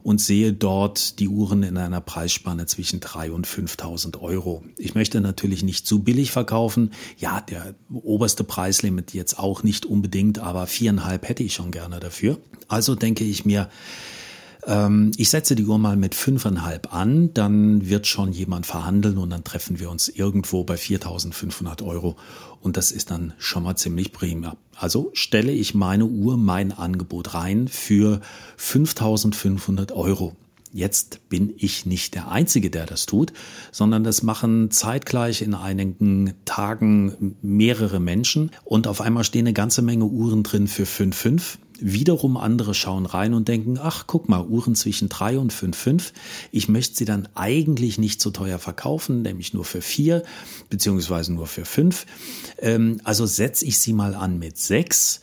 und 0.03 0.21
sehe 0.21 0.53
dort 0.53 1.21
die 1.21 1.29
Uhren 1.29 1.63
in 1.63 1.77
einer 1.77 2.01
Preisspanne 2.01 2.67
zwischen 2.67 2.99
3.000 2.99 3.31
und 3.31 3.47
5.000 3.47 4.21
Euro. 4.21 4.65
Ich 4.79 4.97
möchte 4.97 5.21
natürlich 5.21 5.63
nicht 5.63 5.87
zu 5.87 6.01
billig 6.01 6.33
verkaufen. 6.33 6.91
Ja, 7.19 7.41
der 7.41 7.77
oberste 7.93 8.43
Preislimit 8.43 9.15
jetzt 9.15 9.39
auch 9.39 9.63
nicht 9.63 9.87
unbedingt, 9.87 10.41
aber 10.41 10.67
viereinhalb 10.67 11.29
hätte 11.29 11.45
ich 11.45 11.55
schon 11.55 11.71
gerne 11.71 12.01
dafür. 12.01 12.41
Also 12.67 12.97
denke 12.97 13.23
ich 13.23 13.45
mir, 13.45 13.71
Ähm, 14.67 15.13
ich 15.17 15.31
setze 15.31 15.55
die 15.55 15.65
Uhr 15.65 15.79
mal 15.79 15.97
mit 15.97 16.15
fünfeinhalb 16.15 16.95
an, 16.95 17.33
dann 17.35 17.89
wird 17.89 18.07
schon 18.07 18.33
jemand 18.33 18.67
verhandeln 18.67 19.19
und 19.19 19.31
dann 19.31 19.45
treffen 19.45 19.81
wir 19.81 19.91
uns 19.91 20.09
irgendwo 20.09 20.65
bei 20.65 20.75
4.500 20.75 21.83
Euro 21.85 22.17
und 22.61 22.77
das 22.77 22.93
ist 22.93 23.11
dann 23.11 23.33
schon 23.39 23.63
mal 23.63 23.77
ziemlich 23.77 24.13
prima. 24.13 24.57
Also 24.77 25.11
stelle 25.15 25.53
ich 25.53 25.75
meine 25.75 26.07
Uhr, 26.07 26.37
mein 26.37 26.73
Angebot 26.73 27.35
rein 27.35 27.69
für 27.69 28.21
5.500 28.59 29.93
Euro. 29.93 30.37
Jetzt 30.73 31.29
bin 31.29 31.53
ich 31.57 31.85
nicht 31.85 32.15
der 32.15 32.31
Einzige, 32.31 32.71
der 32.71 32.87
das 32.87 33.07
tut, 33.07 33.33
sondern 33.73 34.05
das 34.05 34.23
machen 34.23 34.71
zeitgleich 34.71 35.43
in 35.43 35.55
einigen 35.55 36.35
Tagen 36.45 37.37
mehrere 37.43 37.99
Menschen 37.99 38.53
und 38.65 38.87
auf 38.87 39.01
einmal 39.01 39.25
stehen 39.25 39.47
eine 39.47 39.53
ganze 39.53 39.83
Menge 39.83 40.05
Uhren 40.05 40.45
drin 40.45 40.69
für 40.69 40.85
5,5. 40.85 41.59
Wiederum 41.81 42.37
andere 42.37 42.75
schauen 42.75 43.07
rein 43.07 43.35
und 43.35 43.49
denken, 43.49 43.79
ach, 43.81 44.05
guck 44.07 44.29
mal, 44.29 44.45
Uhren 44.45 44.75
zwischen 44.75 45.09
3 45.09 45.39
und 45.39 45.53
5,5. 45.53 46.13
Ich 46.53 46.69
möchte 46.69 46.97
sie 46.97 47.05
dann 47.05 47.29
eigentlich 47.35 47.99
nicht 47.99 48.21
so 48.21 48.31
teuer 48.31 48.59
verkaufen, 48.59 49.23
nämlich 49.23 49.55
nur 49.55 49.65
für 49.65 49.81
4, 49.81 50.23
beziehungsweise 50.69 51.33
nur 51.33 51.47
für 51.47 51.65
5. 51.65 52.07
Ähm, 52.59 53.01
also 53.05 53.27
setze 53.27 53.65
ich 53.65 53.79
sie 53.79 53.93
mal 53.93 54.15
an 54.15 54.39
mit 54.39 54.59
6 54.59 55.21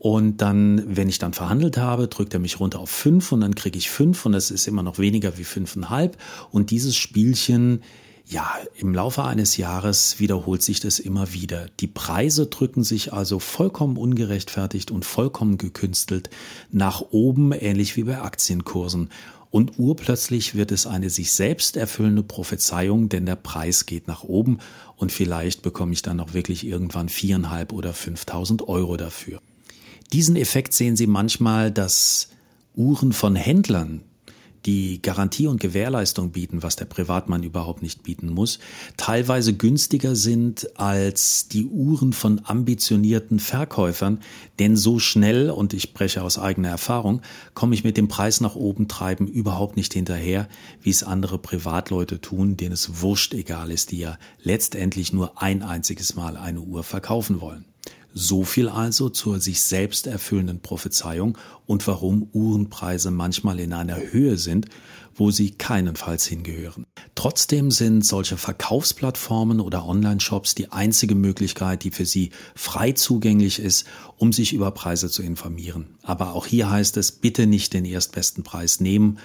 und 0.00 0.38
dann, 0.38 0.82
wenn 0.96 1.10
ich 1.10 1.18
dann 1.18 1.34
verhandelt 1.34 1.76
habe, 1.76 2.08
drückt 2.08 2.32
er 2.32 2.40
mich 2.40 2.58
runter 2.58 2.78
auf 2.80 2.88
fünf 2.88 3.32
und 3.32 3.42
dann 3.42 3.54
kriege 3.54 3.76
ich 3.76 3.90
fünf 3.90 4.24
und 4.24 4.32
das 4.32 4.50
ist 4.50 4.66
immer 4.66 4.82
noch 4.82 4.98
weniger 4.98 5.36
wie 5.36 5.44
fünfeinhalb. 5.44 6.16
Und 6.50 6.70
dieses 6.70 6.96
Spielchen, 6.96 7.82
ja, 8.30 8.48
im 8.76 8.94
Laufe 8.94 9.24
eines 9.24 9.56
Jahres 9.56 10.20
wiederholt 10.20 10.62
sich 10.62 10.78
das 10.78 11.00
immer 11.00 11.32
wieder. 11.32 11.66
Die 11.80 11.88
Preise 11.88 12.46
drücken 12.46 12.84
sich 12.84 13.12
also 13.12 13.40
vollkommen 13.40 13.96
ungerechtfertigt 13.96 14.92
und 14.92 15.04
vollkommen 15.04 15.58
gekünstelt 15.58 16.30
nach 16.70 17.00
oben, 17.10 17.50
ähnlich 17.52 17.96
wie 17.96 18.04
bei 18.04 18.20
Aktienkursen. 18.22 19.10
Und 19.50 19.80
urplötzlich 19.80 20.54
wird 20.54 20.70
es 20.70 20.86
eine 20.86 21.10
sich 21.10 21.32
selbst 21.32 21.76
erfüllende 21.76 22.22
Prophezeiung, 22.22 23.08
denn 23.08 23.26
der 23.26 23.34
Preis 23.34 23.84
geht 23.86 24.06
nach 24.06 24.22
oben 24.22 24.58
und 24.94 25.10
vielleicht 25.10 25.62
bekomme 25.62 25.92
ich 25.92 26.02
dann 26.02 26.20
auch 26.20 26.32
wirklich 26.32 26.64
irgendwann 26.64 27.08
viereinhalb 27.08 27.72
oder 27.72 27.92
fünftausend 27.92 28.68
Euro 28.68 28.96
dafür. 28.96 29.40
Diesen 30.12 30.36
Effekt 30.36 30.72
sehen 30.72 30.94
Sie 30.94 31.08
manchmal, 31.08 31.72
dass 31.72 32.28
Uhren 32.76 33.12
von 33.12 33.34
Händlern, 33.34 34.02
die 34.66 35.00
Garantie 35.00 35.46
und 35.46 35.60
Gewährleistung 35.60 36.30
bieten, 36.32 36.62
was 36.62 36.76
der 36.76 36.84
Privatmann 36.84 37.42
überhaupt 37.42 37.82
nicht 37.82 38.02
bieten 38.02 38.28
muss, 38.28 38.58
teilweise 38.96 39.54
günstiger 39.54 40.14
sind 40.16 40.78
als 40.78 41.48
die 41.48 41.66
Uhren 41.66 42.12
von 42.12 42.40
ambitionierten 42.44 43.38
Verkäufern, 43.38 44.20
denn 44.58 44.76
so 44.76 44.98
schnell, 44.98 45.50
und 45.50 45.72
ich 45.72 45.82
spreche 45.82 46.22
aus 46.22 46.38
eigener 46.38 46.68
Erfahrung, 46.68 47.22
komme 47.54 47.74
ich 47.74 47.84
mit 47.84 47.96
dem 47.96 48.08
Preis 48.08 48.40
nach 48.40 48.54
oben 48.54 48.88
treiben 48.88 49.26
überhaupt 49.26 49.76
nicht 49.76 49.92
hinterher, 49.94 50.48
wie 50.82 50.90
es 50.90 51.02
andere 51.02 51.38
Privatleute 51.38 52.20
tun, 52.20 52.56
denen 52.56 52.72
es 52.72 53.00
wurscht 53.00 53.34
egal 53.34 53.70
ist, 53.70 53.90
die 53.90 53.98
ja 53.98 54.18
letztendlich 54.42 55.12
nur 55.12 55.40
ein 55.42 55.62
einziges 55.62 56.14
Mal 56.14 56.36
eine 56.36 56.60
Uhr 56.60 56.84
verkaufen 56.84 57.40
wollen. 57.40 57.69
So 58.12 58.44
viel 58.44 58.68
also 58.68 59.08
zur 59.08 59.40
sich 59.40 59.62
selbst 59.62 60.06
erfüllenden 60.06 60.60
Prophezeiung 60.60 61.38
und 61.66 61.86
warum 61.86 62.28
Uhrenpreise 62.32 63.10
manchmal 63.10 63.60
in 63.60 63.72
einer 63.72 63.96
Höhe 63.96 64.36
sind, 64.36 64.66
wo 65.14 65.30
sie 65.30 65.50
keinenfalls 65.50 66.24
hingehören. 66.24 66.86
Trotzdem 67.14 67.70
sind 67.70 68.06
solche 68.06 68.36
Verkaufsplattformen 68.36 69.60
oder 69.60 69.84
Online-Shops 69.84 70.54
die 70.54 70.72
einzige 70.72 71.14
Möglichkeit, 71.14 71.84
die 71.84 71.90
für 71.90 72.06
Sie 72.06 72.30
frei 72.54 72.92
zugänglich 72.92 73.58
ist, 73.58 73.86
um 74.16 74.32
sich 74.32 74.52
über 74.52 74.70
Preise 74.70 75.10
zu 75.10 75.22
informieren. 75.22 75.98
Aber 76.02 76.34
auch 76.34 76.46
hier 76.46 76.70
heißt 76.70 76.96
es, 76.96 77.12
bitte 77.12 77.46
nicht 77.46 77.74
den 77.74 77.84
erstbesten 77.84 78.44
Preis 78.44 78.80
nehmen 78.80 79.18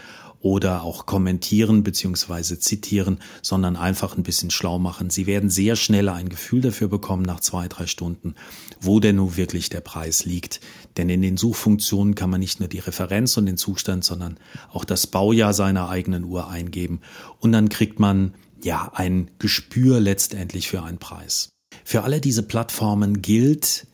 oder 0.45 0.83
auch 0.83 1.07
kommentieren 1.07 1.81
beziehungsweise 1.81 2.59
zitieren, 2.59 3.17
sondern 3.41 3.75
einfach 3.75 4.15
ein 4.15 4.21
bisschen 4.21 4.51
schlau 4.51 4.77
machen. 4.77 5.09
Sie 5.09 5.25
werden 5.25 5.49
sehr 5.49 5.75
schnell 5.75 6.07
ein 6.07 6.29
Gefühl 6.29 6.61
dafür 6.61 6.87
bekommen 6.87 7.23
nach 7.23 7.39
zwei, 7.39 7.67
drei 7.67 7.87
Stunden, 7.87 8.35
wo 8.79 8.99
denn 8.99 9.15
nun 9.15 9.37
wirklich 9.37 9.69
der 9.69 9.81
Preis 9.81 10.23
liegt. 10.23 10.61
Denn 10.97 11.09
in 11.09 11.23
den 11.23 11.37
Suchfunktionen 11.37 12.13
kann 12.13 12.29
man 12.29 12.41
nicht 12.41 12.59
nur 12.59 12.69
die 12.69 12.77
Referenz 12.77 13.35
und 13.37 13.47
den 13.47 13.57
Zustand, 13.57 14.03
sondern 14.05 14.37
auch 14.71 14.85
das 14.85 15.07
Baujahr 15.07 15.55
seiner 15.55 15.89
eigenen 15.89 16.23
Uhr 16.23 16.47
eingeben. 16.47 17.01
Und 17.39 17.51
dann 17.51 17.67
kriegt 17.67 17.99
man 17.99 18.35
ja 18.61 18.91
ein 18.93 19.31
Gespür 19.39 19.99
letztendlich 19.99 20.67
für 20.67 20.83
einen 20.83 20.99
Preis. 20.99 21.49
Für 21.83 22.03
alle 22.03 22.21
diese 22.21 22.43
Plattformen 22.43 23.23
gilt, 23.23 23.87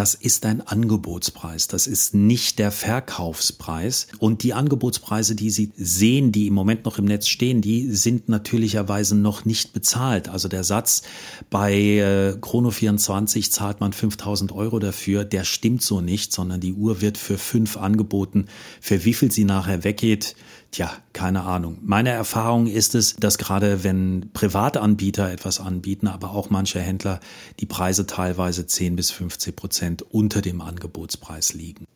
das 0.00 0.14
ist 0.14 0.46
ein 0.46 0.66
Angebotspreis, 0.66 1.68
das 1.68 1.86
ist 1.86 2.14
nicht 2.14 2.58
der 2.58 2.70
Verkaufspreis. 2.70 4.06
Und 4.18 4.42
die 4.42 4.54
Angebotspreise, 4.54 5.34
die 5.34 5.50
Sie 5.50 5.72
sehen, 5.76 6.32
die 6.32 6.46
im 6.46 6.54
Moment 6.54 6.86
noch 6.86 6.96
im 6.96 7.04
Netz 7.04 7.28
stehen, 7.28 7.60
die 7.60 7.94
sind 7.94 8.30
natürlicherweise 8.30 9.14
noch 9.14 9.44
nicht 9.44 9.74
bezahlt. 9.74 10.30
Also 10.30 10.48
der 10.48 10.64
Satz 10.64 11.02
bei 11.50 11.74
äh, 11.74 12.34
Chrono 12.40 12.70
24 12.70 13.52
zahlt 13.52 13.80
man 13.80 13.92
5000 13.92 14.52
Euro 14.52 14.78
dafür, 14.78 15.26
der 15.26 15.44
stimmt 15.44 15.82
so 15.82 16.00
nicht, 16.00 16.32
sondern 16.32 16.60
die 16.60 16.72
Uhr 16.72 17.02
wird 17.02 17.18
für 17.18 17.36
fünf 17.36 17.76
angeboten. 17.76 18.46
Für 18.80 19.04
wie 19.04 19.12
viel 19.12 19.30
sie 19.30 19.44
nachher 19.44 19.84
weggeht, 19.84 20.34
Tja, 20.70 20.92
keine 21.12 21.42
Ahnung. 21.42 21.78
Meine 21.82 22.10
Erfahrung 22.10 22.68
ist 22.68 22.94
es, 22.94 23.16
dass 23.16 23.38
gerade 23.38 23.82
wenn 23.82 24.30
Privatanbieter 24.32 25.30
etwas 25.30 25.58
anbieten, 25.58 26.06
aber 26.06 26.30
auch 26.30 26.48
manche 26.48 26.80
Händler, 26.80 27.18
die 27.58 27.66
Preise 27.66 28.06
teilweise 28.06 28.66
10 28.66 28.94
bis 28.94 29.10
15 29.10 29.56
Prozent 29.56 30.02
unter 30.02 30.42
dem 30.42 30.60
Angebotspreis 30.60 31.54
liegen. 31.54 31.86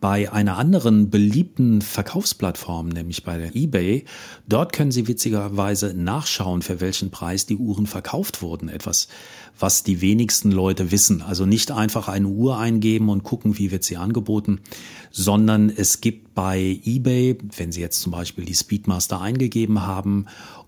Bei 0.00 0.30
einer 0.30 0.58
anderen 0.58 1.08
beliebten 1.08 1.80
Verkaufsplattform, 1.80 2.88
nämlich 2.88 3.24
bei 3.24 3.50
eBay, 3.54 4.04
dort 4.46 4.72
können 4.72 4.92
Sie 4.92 5.08
witzigerweise 5.08 5.94
nachschauen, 5.94 6.60
für 6.62 6.80
welchen 6.80 7.10
Preis 7.10 7.46
die 7.46 7.56
Uhren 7.56 7.86
verkauft 7.86 8.42
wurden. 8.42 8.68
Etwas, 8.68 9.08
was 9.58 9.84
die 9.84 10.00
wenigsten 10.00 10.50
Leute 10.50 10.90
wissen. 10.90 11.22
Also 11.22 11.46
nicht 11.46 11.70
einfach 11.70 12.08
eine 12.08 12.28
Uhr 12.28 12.58
eingeben 12.58 13.08
und 13.08 13.22
gucken, 13.22 13.58
wie 13.58 13.70
wird 13.70 13.84
sie 13.84 13.96
angeboten, 13.96 14.60
sondern 15.10 15.70
es 15.70 16.00
gibt 16.00 16.34
bei 16.34 16.80
eBay, 16.84 17.38
wenn 17.56 17.72
Sie 17.72 17.80
jetzt 17.80 18.00
zum 18.02 18.12
Beispiel 18.12 18.44
die 18.44 18.54
Speedmaster 18.54 19.20
eingegeben 19.20 19.86
haben 19.86 20.26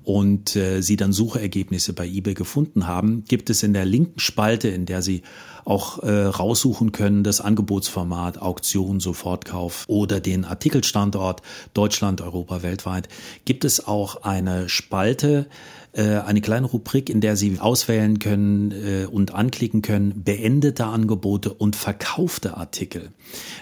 und 0.09 0.57
äh, 0.57 0.81
Sie 0.81 0.97
dann 0.97 1.12
Suchergebnisse 1.12 1.93
bei 1.93 2.07
eBay 2.07 2.33
gefunden 2.33 2.87
haben, 2.87 3.25
gibt 3.29 3.50
es 3.50 3.62
in 3.62 3.75
der 3.75 3.85
linken 3.85 4.19
Spalte, 4.21 4.69
in 4.69 4.87
der 4.87 5.03
Sie 5.03 5.21
auch 5.67 5.99
äh, 5.99 6.23
raussuchen 6.23 6.93
können, 6.93 7.25
das 7.25 7.43
Angebotsformat, 7.43 8.41
Auktion, 8.41 9.00
Sofortkauf 9.00 9.85
oder 9.87 10.19
den 10.21 10.47
Artikelstandort 10.47 11.43
Deutschland, 11.75 12.23
Europa, 12.23 12.62
weltweit, 12.62 13.11
gibt 13.45 13.67
es 13.67 13.87
auch 13.87 14.23
eine 14.23 14.71
Spalte, 14.71 15.47
äh, 15.93 16.21
eine 16.21 16.41
kleine 16.41 16.69
Rubrik, 16.69 17.11
in 17.11 17.21
der 17.21 17.37
Sie 17.37 17.61
auswählen 17.61 18.19
können 18.19 18.73
äh, 18.73 19.05
und 19.05 19.35
anklicken 19.35 19.83
können, 19.83 20.23
beendete 20.25 20.87
Angebote 20.87 21.53
und 21.53 21.77
verkaufte 21.77 22.57
Artikel. 22.57 23.11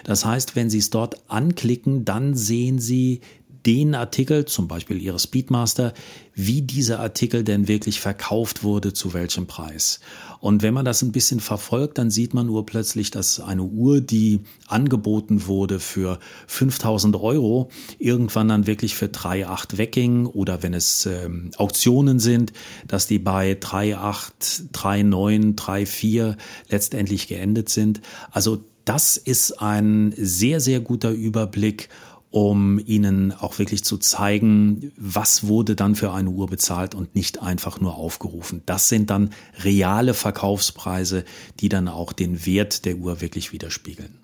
Das 0.05 0.23
heißt, 0.23 0.55
wenn 0.55 0.69
Sie 0.69 0.77
es 0.77 0.91
dort 0.91 1.29
anklicken, 1.29 2.05
dann 2.05 2.35
sehen 2.35 2.79
Sie 2.79 3.19
den 3.67 3.95
Artikel, 3.95 4.45
zum 4.45 4.69
Beispiel 4.69 5.01
Ihre 5.01 5.19
Speedmaster, 5.19 5.93
wie 6.33 6.61
dieser 6.61 7.01
Artikel 7.01 7.43
denn 7.43 7.67
wirklich 7.67 7.99
verkauft 7.99 8.63
wurde, 8.63 8.93
zu 8.93 9.13
welchem 9.13 9.45
Preis. 9.45 9.99
Und 10.39 10.63
wenn 10.63 10.73
man 10.73 10.85
das 10.85 11.01
ein 11.01 11.11
bisschen 11.11 11.41
verfolgt, 11.41 11.97
dann 11.97 12.09
sieht 12.09 12.33
man 12.33 12.47
urplötzlich, 12.47 13.11
dass 13.11 13.41
eine 13.41 13.63
Uhr, 13.63 13.99
die 13.99 14.39
angeboten 14.67 15.47
wurde 15.47 15.81
für 15.81 16.19
5000 16.47 17.17
Euro, 17.17 17.69
irgendwann 17.99 18.47
dann 18.47 18.67
wirklich 18.67 18.95
für 18.95 19.07
3,8 19.07 19.77
wegging 19.77 20.27
oder 20.27 20.63
wenn 20.63 20.73
es 20.73 21.05
ähm, 21.05 21.51
Auktionen 21.57 22.19
sind, 22.19 22.53
dass 22.87 23.05
die 23.07 23.19
bei 23.19 23.53
3,8, 23.53 24.71
3,9, 24.73 25.55
3,4 25.55 26.37
letztendlich 26.69 27.27
geendet 27.27 27.67
sind. 27.67 27.99
Also 28.31 28.63
das 28.87 29.17
ist 29.17 29.61
ein 29.61 30.13
sehr, 30.15 30.61
sehr 30.61 30.79
guter 30.79 31.11
Überblick 31.11 31.89
um 32.29 32.79
ihnen 32.79 33.31
auch 33.31 33.57
wirklich 33.57 33.83
zu 33.83 33.97
zeigen, 33.97 34.91
was 34.97 35.47
wurde 35.47 35.75
dann 35.75 35.95
für 35.95 36.11
eine 36.11 36.29
Uhr 36.29 36.47
bezahlt 36.47 36.93
und 36.93 37.15
nicht 37.15 37.41
einfach 37.41 37.79
nur 37.79 37.95
aufgerufen. 37.95 38.61
Das 38.65 38.89
sind 38.89 39.09
dann 39.09 39.31
reale 39.63 40.13
Verkaufspreise, 40.13 41.23
die 41.59 41.69
dann 41.69 41.87
auch 41.87 42.13
den 42.13 42.45
Wert 42.45 42.85
der 42.85 42.97
Uhr 42.97 43.21
wirklich 43.21 43.53
widerspiegeln. 43.53 44.19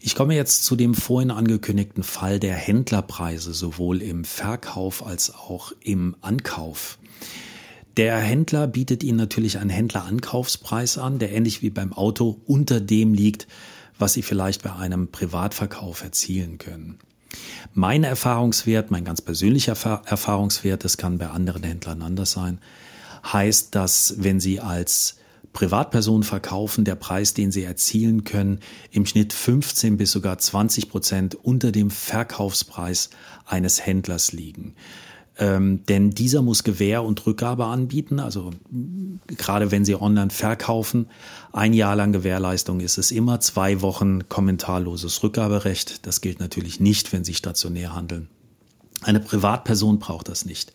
Ich 0.00 0.16
komme 0.16 0.34
jetzt 0.34 0.64
zu 0.64 0.74
dem 0.74 0.94
vorhin 0.94 1.30
angekündigten 1.30 2.02
Fall 2.02 2.40
der 2.40 2.56
Händlerpreise, 2.56 3.54
sowohl 3.54 4.02
im 4.02 4.24
Verkauf 4.24 5.06
als 5.06 5.32
auch 5.32 5.72
im 5.80 6.16
Ankauf. 6.20 6.98
Der 7.96 8.18
Händler 8.18 8.66
bietet 8.66 9.04
Ihnen 9.04 9.18
natürlich 9.18 9.58
einen 9.58 9.70
Händlerankaufspreis 9.70 10.98
an, 10.98 11.20
der 11.20 11.30
ähnlich 11.30 11.62
wie 11.62 11.70
beim 11.70 11.92
Auto 11.92 12.40
unter 12.46 12.80
dem 12.80 13.14
liegt, 13.14 13.46
was 13.96 14.14
Sie 14.14 14.22
vielleicht 14.22 14.64
bei 14.64 14.72
einem 14.72 15.08
Privatverkauf 15.08 16.02
erzielen 16.02 16.58
können. 16.58 16.98
Mein 17.74 18.04
Erfahrungswert, 18.04 18.90
mein 18.90 19.04
ganz 19.04 19.20
persönlicher 19.20 19.72
Erfahrungswert, 20.04 20.84
das 20.84 20.96
kann 20.96 21.18
bei 21.18 21.28
anderen 21.28 21.62
Händlern 21.62 22.02
anders 22.02 22.32
sein, 22.32 22.58
heißt, 23.24 23.74
dass 23.74 24.14
wenn 24.18 24.40
Sie 24.40 24.60
als 24.60 25.16
Privatpersonen 25.52 26.22
verkaufen 26.22 26.84
der 26.84 26.94
Preis, 26.94 27.34
den 27.34 27.52
sie 27.52 27.62
erzielen 27.62 28.24
können, 28.24 28.60
im 28.90 29.04
Schnitt 29.06 29.32
15 29.32 29.96
bis 29.96 30.10
sogar 30.10 30.38
20 30.38 30.88
Prozent 30.88 31.34
unter 31.34 31.72
dem 31.72 31.90
Verkaufspreis 31.90 33.10
eines 33.44 33.84
Händlers 33.84 34.32
liegen. 34.32 34.74
Ähm, 35.38 35.84
denn 35.86 36.10
dieser 36.10 36.42
muss 36.42 36.62
Gewähr 36.62 37.02
und 37.02 37.26
Rückgabe 37.26 37.64
anbieten. 37.64 38.20
Also 38.20 38.50
gerade 39.26 39.70
wenn 39.70 39.84
Sie 39.84 39.94
online 39.94 40.30
verkaufen, 40.30 41.06
ein 41.52 41.72
Jahr 41.72 41.96
lang 41.96 42.12
Gewährleistung 42.12 42.80
ist 42.80 42.98
es 42.98 43.10
immer, 43.10 43.40
zwei 43.40 43.80
Wochen 43.80 44.28
kommentarloses 44.28 45.22
Rückgaberecht. 45.22 46.06
Das 46.06 46.20
gilt 46.20 46.38
natürlich 46.38 46.80
nicht, 46.80 47.12
wenn 47.12 47.24
Sie 47.24 47.34
stationär 47.34 47.94
handeln. 47.94 48.28
Eine 49.00 49.20
Privatperson 49.20 49.98
braucht 49.98 50.28
das 50.28 50.44
nicht. 50.44 50.72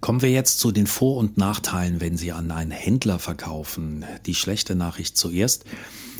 Kommen 0.00 0.22
wir 0.22 0.30
jetzt 0.30 0.58
zu 0.58 0.72
den 0.72 0.86
Vor- 0.86 1.16
und 1.16 1.36
Nachteilen, 1.36 2.00
wenn 2.00 2.16
Sie 2.16 2.32
an 2.32 2.50
einen 2.50 2.70
Händler 2.70 3.18
verkaufen. 3.18 4.04
Die 4.26 4.34
schlechte 4.34 4.74
Nachricht 4.74 5.16
zuerst. 5.16 5.64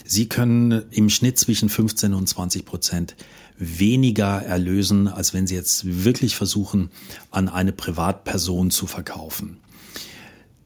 Sie 0.04 0.28
können 0.28 0.84
im 0.90 1.10
Schnitt 1.10 1.38
zwischen 1.38 1.68
15 1.68 2.14
und 2.14 2.28
20 2.28 2.64
Prozent 2.64 3.16
weniger 3.58 4.42
erlösen, 4.42 5.08
als 5.08 5.34
wenn 5.34 5.46
Sie 5.46 5.54
jetzt 5.54 6.04
wirklich 6.04 6.36
versuchen, 6.36 6.90
an 7.30 7.48
eine 7.48 7.72
Privatperson 7.72 8.70
zu 8.70 8.86
verkaufen. 8.86 9.58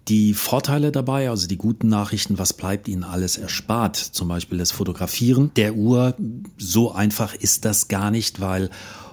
Die 0.08 0.34
Vorteile 0.34 0.90
dabei, 0.90 1.30
also 1.30 1.46
die 1.46 1.56
guten 1.56 1.88
Nachrichten, 1.88 2.38
was 2.38 2.52
bleibt 2.52 2.88
Ihnen 2.88 3.04
alles 3.04 3.38
erspart? 3.38 3.96
Zum 3.96 4.26
Beispiel 4.26 4.58
das 4.58 4.72
Fotografieren 4.72 5.52
der 5.54 5.76
Uhr. 5.76 6.16
So 6.58 6.90
einfach 6.90 7.34
ist 7.34 7.64
das 7.64 7.86
gar 7.86 8.10
nicht, 8.10 8.40
weil 8.40 8.70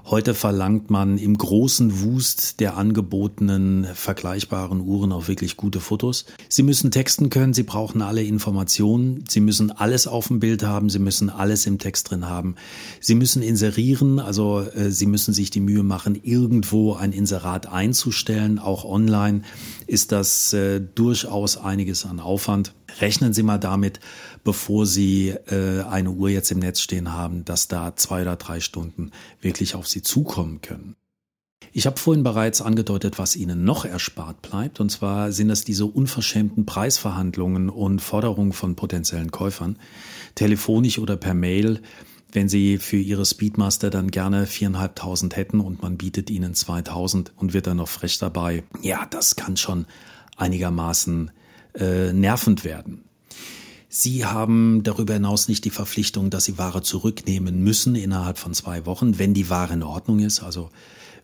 Heute 0.09 0.33
verlangt 0.33 0.89
man 0.89 1.17
im 1.17 1.37
großen 1.37 2.01
Wust 2.01 2.61
der 2.61 2.77
angebotenen 2.77 3.83
vergleichbaren 3.93 4.79
Uhren 4.79 5.11
auch 5.11 5.27
wirklich 5.27 5.57
gute 5.57 5.81
Fotos. 5.81 6.23
Sie 6.47 6.63
müssen 6.63 6.91
texten 6.91 7.29
können, 7.29 7.53
Sie 7.53 7.63
brauchen 7.63 8.01
alle 8.01 8.23
Informationen, 8.23 9.25
Sie 9.27 9.41
müssen 9.41 9.69
alles 9.69 10.07
auf 10.07 10.29
dem 10.29 10.39
Bild 10.39 10.63
haben, 10.63 10.89
Sie 10.89 10.99
müssen 10.99 11.29
alles 11.29 11.65
im 11.65 11.77
Text 11.77 12.09
drin 12.09 12.29
haben. 12.29 12.55
Sie 13.01 13.15
müssen 13.15 13.41
inserieren, 13.41 14.19
also 14.19 14.61
äh, 14.61 14.91
Sie 14.91 15.07
müssen 15.07 15.33
sich 15.33 15.49
die 15.49 15.59
Mühe 15.59 15.83
machen, 15.83 16.17
irgendwo 16.23 16.93
ein 16.93 17.11
Inserat 17.11 17.67
einzustellen. 17.67 18.59
Auch 18.59 18.85
online 18.85 19.41
ist 19.87 20.13
das 20.13 20.53
äh, 20.53 20.79
durchaus 20.79 21.57
einiges 21.57 22.05
an 22.05 22.21
Aufwand. 22.21 22.73
Rechnen 23.01 23.33
Sie 23.33 23.43
mal 23.43 23.57
damit, 23.57 23.99
bevor 24.43 24.85
Sie 24.85 25.29
äh, 25.29 25.81
eine 25.81 26.11
Uhr 26.11 26.29
jetzt 26.29 26.51
im 26.51 26.59
Netz 26.59 26.79
stehen 26.79 27.11
haben, 27.11 27.43
dass 27.43 27.67
da 27.67 27.95
zwei 27.97 28.21
oder 28.21 28.37
drei 28.37 28.61
Stunden 28.61 29.11
wirklich 29.41 29.75
auf 29.75 29.87
Sie 29.87 29.96
zukommen 30.01 30.61
können. 30.61 30.95
Ich 31.73 31.85
habe 31.85 31.97
vorhin 31.97 32.23
bereits 32.23 32.61
angedeutet, 32.61 33.19
was 33.19 33.35
Ihnen 33.35 33.63
noch 33.63 33.85
erspart 33.85 34.41
bleibt, 34.41 34.79
und 34.79 34.89
zwar 34.89 35.31
sind 35.31 35.49
es 35.49 35.63
diese 35.63 35.85
unverschämten 35.85 36.65
Preisverhandlungen 36.65 37.69
und 37.69 37.99
Forderungen 37.99 38.53
von 38.53 38.75
potenziellen 38.75 39.31
Käufern, 39.31 39.77
telefonisch 40.35 40.99
oder 40.99 41.17
per 41.17 41.33
Mail, 41.33 41.81
wenn 42.31 42.49
Sie 42.49 42.77
für 42.77 42.97
Ihre 42.97 43.25
Speedmaster 43.25 43.89
dann 43.89 44.11
gerne 44.11 44.45
viereinhalbtausend 44.45 45.35
hätten 45.35 45.59
und 45.59 45.81
man 45.81 45.97
bietet 45.97 46.29
Ihnen 46.29 46.53
2000 46.53 47.33
und 47.35 47.53
wird 47.53 47.67
dann 47.67 47.77
noch 47.77 47.89
frech 47.89 48.17
dabei. 48.17 48.63
Ja, 48.81 49.05
das 49.09 49.35
kann 49.35 49.57
schon 49.57 49.85
einigermaßen 50.35 51.31
äh, 51.75 52.13
nervend 52.13 52.63
werden. 52.63 53.06
Sie 53.89 54.25
haben 54.25 54.83
darüber 54.83 55.13
hinaus 55.13 55.47
nicht 55.47 55.63
die 55.63 55.69
Verpflichtung, 55.69 56.29
dass 56.29 56.45
Sie 56.45 56.57
Ware 56.57 56.81
zurücknehmen 56.81 57.63
müssen 57.63 57.95
innerhalb 57.95 58.37
von 58.37 58.53
zwei 58.53 58.85
Wochen, 58.85 59.17
wenn 59.17 59.33
die 59.33 59.49
Ware 59.49 59.73
in 59.73 59.83
Ordnung 59.83 60.19
ist, 60.19 60.43
also 60.43 60.69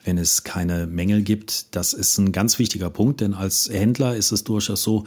wenn 0.04 0.18
es 0.18 0.44
keine 0.44 0.88
Mängel 0.88 1.24
gibt. 1.24 1.76
Das 1.76 1.94
ist 1.94 2.18
ein 2.18 2.32
ganz 2.32 2.60
wichtiger 2.60 2.90
Punkt, 2.90 3.22
denn 3.22 3.34
als 3.34 3.70
Händler 3.70 4.16
ist 4.16 4.32
es 4.32 4.44
durchaus 4.44 4.84
so, 4.84 5.06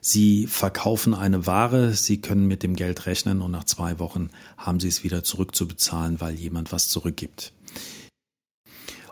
Sie 0.00 0.46
verkaufen 0.46 1.12
eine 1.12 1.46
Ware, 1.46 1.92
Sie 1.92 2.20
können 2.20 2.46
mit 2.46 2.62
dem 2.62 2.76
Geld 2.76 3.06
rechnen 3.06 3.40
und 3.40 3.50
nach 3.50 3.64
zwei 3.64 3.98
Wochen 3.98 4.30
haben 4.56 4.78
Sie 4.78 4.88
es 4.88 5.02
wieder 5.02 5.24
zurückzubezahlen, 5.24 6.20
weil 6.20 6.34
jemand 6.34 6.72
was 6.72 6.88
zurückgibt. 6.88 7.52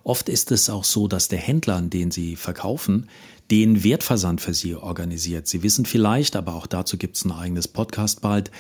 Oft 0.05 0.29
ist 0.29 0.53
es 0.53 0.71
auch 0.71 0.85
so, 0.85 1.09
dass 1.09 1.27
der 1.27 1.41
Händler, 1.41 1.75
an 1.75 1.91
den 1.91 2.13
Sie 2.13 2.37
verkaufen, 2.37 3.09
den 3.51 3.85
Wertversand 3.85 4.41
für 4.41 4.55
Sie 4.55 4.75
organisiert. 4.75 5.47
Sie 5.47 5.63
wissen 5.63 5.85
vielleicht, 5.85 6.37
aber 6.37 6.55
auch 6.55 6.67
dazu 6.67 6.97
gibt 6.97 7.17
es 7.17 7.25
ein 7.25 7.33
eigenes 7.33 7.69
Podcast 7.69 8.21
bald, 8.21 8.51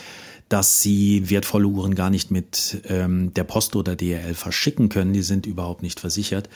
dass 0.48 0.80
Sie 0.80 1.28
wertvolle 1.28 1.66
Uhren 1.66 1.94
gar 1.94 2.10
nicht 2.10 2.30
mit 2.30 2.82
ähm, 2.88 3.34
der 3.34 3.44
Post 3.44 3.74
oder 3.74 3.96
DRL 3.96 4.34
verschicken 4.34 4.88
können. 4.88 5.12
Die 5.12 5.22
sind 5.22 5.46
überhaupt 5.46 5.82
nicht 5.82 5.98
versichert. 5.98 6.48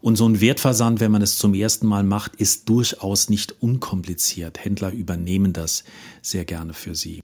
Und 0.00 0.16
so 0.16 0.28
ein 0.28 0.40
Wertversand, 0.40 1.00
wenn 1.00 1.10
man 1.10 1.22
es 1.22 1.38
zum 1.38 1.54
ersten 1.54 1.86
Mal 1.86 2.04
macht, 2.04 2.36
ist 2.36 2.68
durchaus 2.68 3.30
nicht 3.30 3.62
unkompliziert. 3.62 4.64
Händler 4.64 4.92
übernehmen 4.92 5.52
das 5.52 5.84
sehr 6.22 6.44
gerne 6.44 6.74
für 6.74 6.94
Sie. 6.94 7.22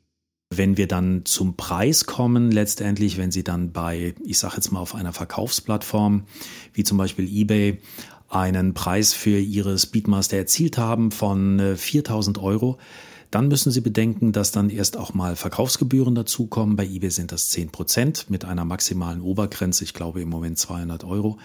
Wenn 0.50 0.76
wir 0.76 0.86
dann 0.86 1.24
zum 1.24 1.56
Preis 1.56 2.06
kommen, 2.06 2.50
letztendlich, 2.50 3.18
wenn 3.18 3.30
Sie 3.30 3.44
dann 3.44 3.72
bei, 3.72 4.14
ich 4.24 4.38
sage 4.38 4.56
jetzt 4.56 4.70
mal 4.70 4.80
auf 4.80 4.94
einer 4.94 5.12
Verkaufsplattform, 5.12 6.24
wie 6.72 6.84
zum 6.84 6.96
Beispiel 6.96 7.28
eBay, 7.28 7.80
einen 8.34 8.74
Preis 8.74 9.12
für 9.12 9.38
Ihre 9.38 9.78
Speedmaster 9.78 10.36
erzielt 10.36 10.78
haben 10.78 11.10
von 11.10 11.76
4000 11.76 12.36
äh, 12.36 12.40
Euro, 12.40 12.78
dann 13.30 13.48
müssen 13.48 13.72
Sie 13.72 13.80
bedenken, 13.80 14.32
dass 14.32 14.52
dann 14.52 14.70
erst 14.70 14.96
auch 14.96 15.12
mal 15.12 15.34
Verkaufsgebühren 15.34 16.14
dazukommen. 16.14 16.76
Bei 16.76 16.84
eBay 16.84 17.10
sind 17.10 17.32
das 17.32 17.50
10 17.50 17.70
Prozent 17.70 18.30
mit 18.30 18.44
einer 18.44 18.64
maximalen 18.64 19.20
Obergrenze, 19.20 19.84
ich 19.84 19.94
glaube 19.94 20.20
im 20.20 20.28
Moment 20.28 20.58
200 20.58 21.02
Euro. 21.04 21.38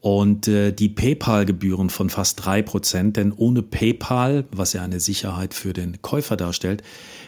Und 0.00 0.48
äh, 0.48 0.72
die 0.72 0.88
PayPal-Gebühren 0.88 1.90
von 1.90 2.08
fast 2.08 2.44
drei 2.44 2.62
Prozent, 2.62 3.16
denn 3.16 3.32
ohne 3.32 3.62
PayPal, 3.62 4.46
was 4.50 4.72
ja 4.72 4.82
eine 4.82 5.00
Sicherheit 5.00 5.52
für 5.52 5.72
den 5.72 6.00
Käufer 6.00 6.36
darstellt, 6.36 6.82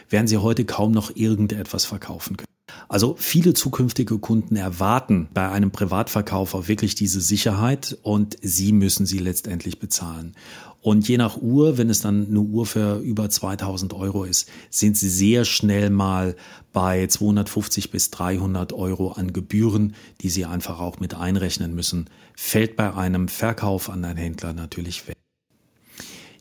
werden 0.09 0.27
Sie 0.27 0.37
heute 0.37 0.65
kaum 0.65 0.91
noch 0.91 1.15
irgendetwas 1.15 1.85
verkaufen 1.85 2.37
können. 2.37 2.47
Also 2.89 3.15
viele 3.17 3.53
zukünftige 3.53 4.17
Kunden 4.19 4.55
erwarten 4.55 5.27
bei 5.33 5.49
einem 5.49 5.71
Privatverkauf 5.71 6.55
auch 6.55 6.67
wirklich 6.67 6.95
diese 6.95 7.21
Sicherheit 7.21 7.97
und 8.01 8.37
Sie 8.41 8.71
müssen 8.71 9.05
sie 9.05 9.19
letztendlich 9.19 9.79
bezahlen. 9.79 10.35
Und 10.83 11.07
je 11.07 11.15
nach 11.15 11.37
Uhr, 11.37 11.77
wenn 11.77 11.89
es 11.89 12.01
dann 12.01 12.27
eine 12.27 12.41
Uhr 12.41 12.65
für 12.65 12.97
über 12.97 13.29
2000 13.29 13.93
Euro 13.93 14.25
ist, 14.25 14.49
sind 14.69 14.97
Sie 14.97 15.07
sehr 15.07 15.45
schnell 15.45 15.89
mal 15.89 16.35
bei 16.73 17.07
250 17.07 17.89
bis 17.89 18.11
300 18.11 18.73
Euro 18.73 19.13
an 19.13 19.31
Gebühren, 19.31 19.95
die 20.19 20.29
Sie 20.29 20.43
einfach 20.43 20.81
auch 20.81 20.99
mit 20.99 21.15
einrechnen 21.15 21.73
müssen. 21.73 22.09
Fällt 22.35 22.75
bei 22.75 22.93
einem 22.93 23.29
Verkauf 23.29 23.89
an 23.89 24.03
einen 24.03 24.17
Händler 24.17 24.51
natürlich 24.51 25.07
weg. 25.07 25.22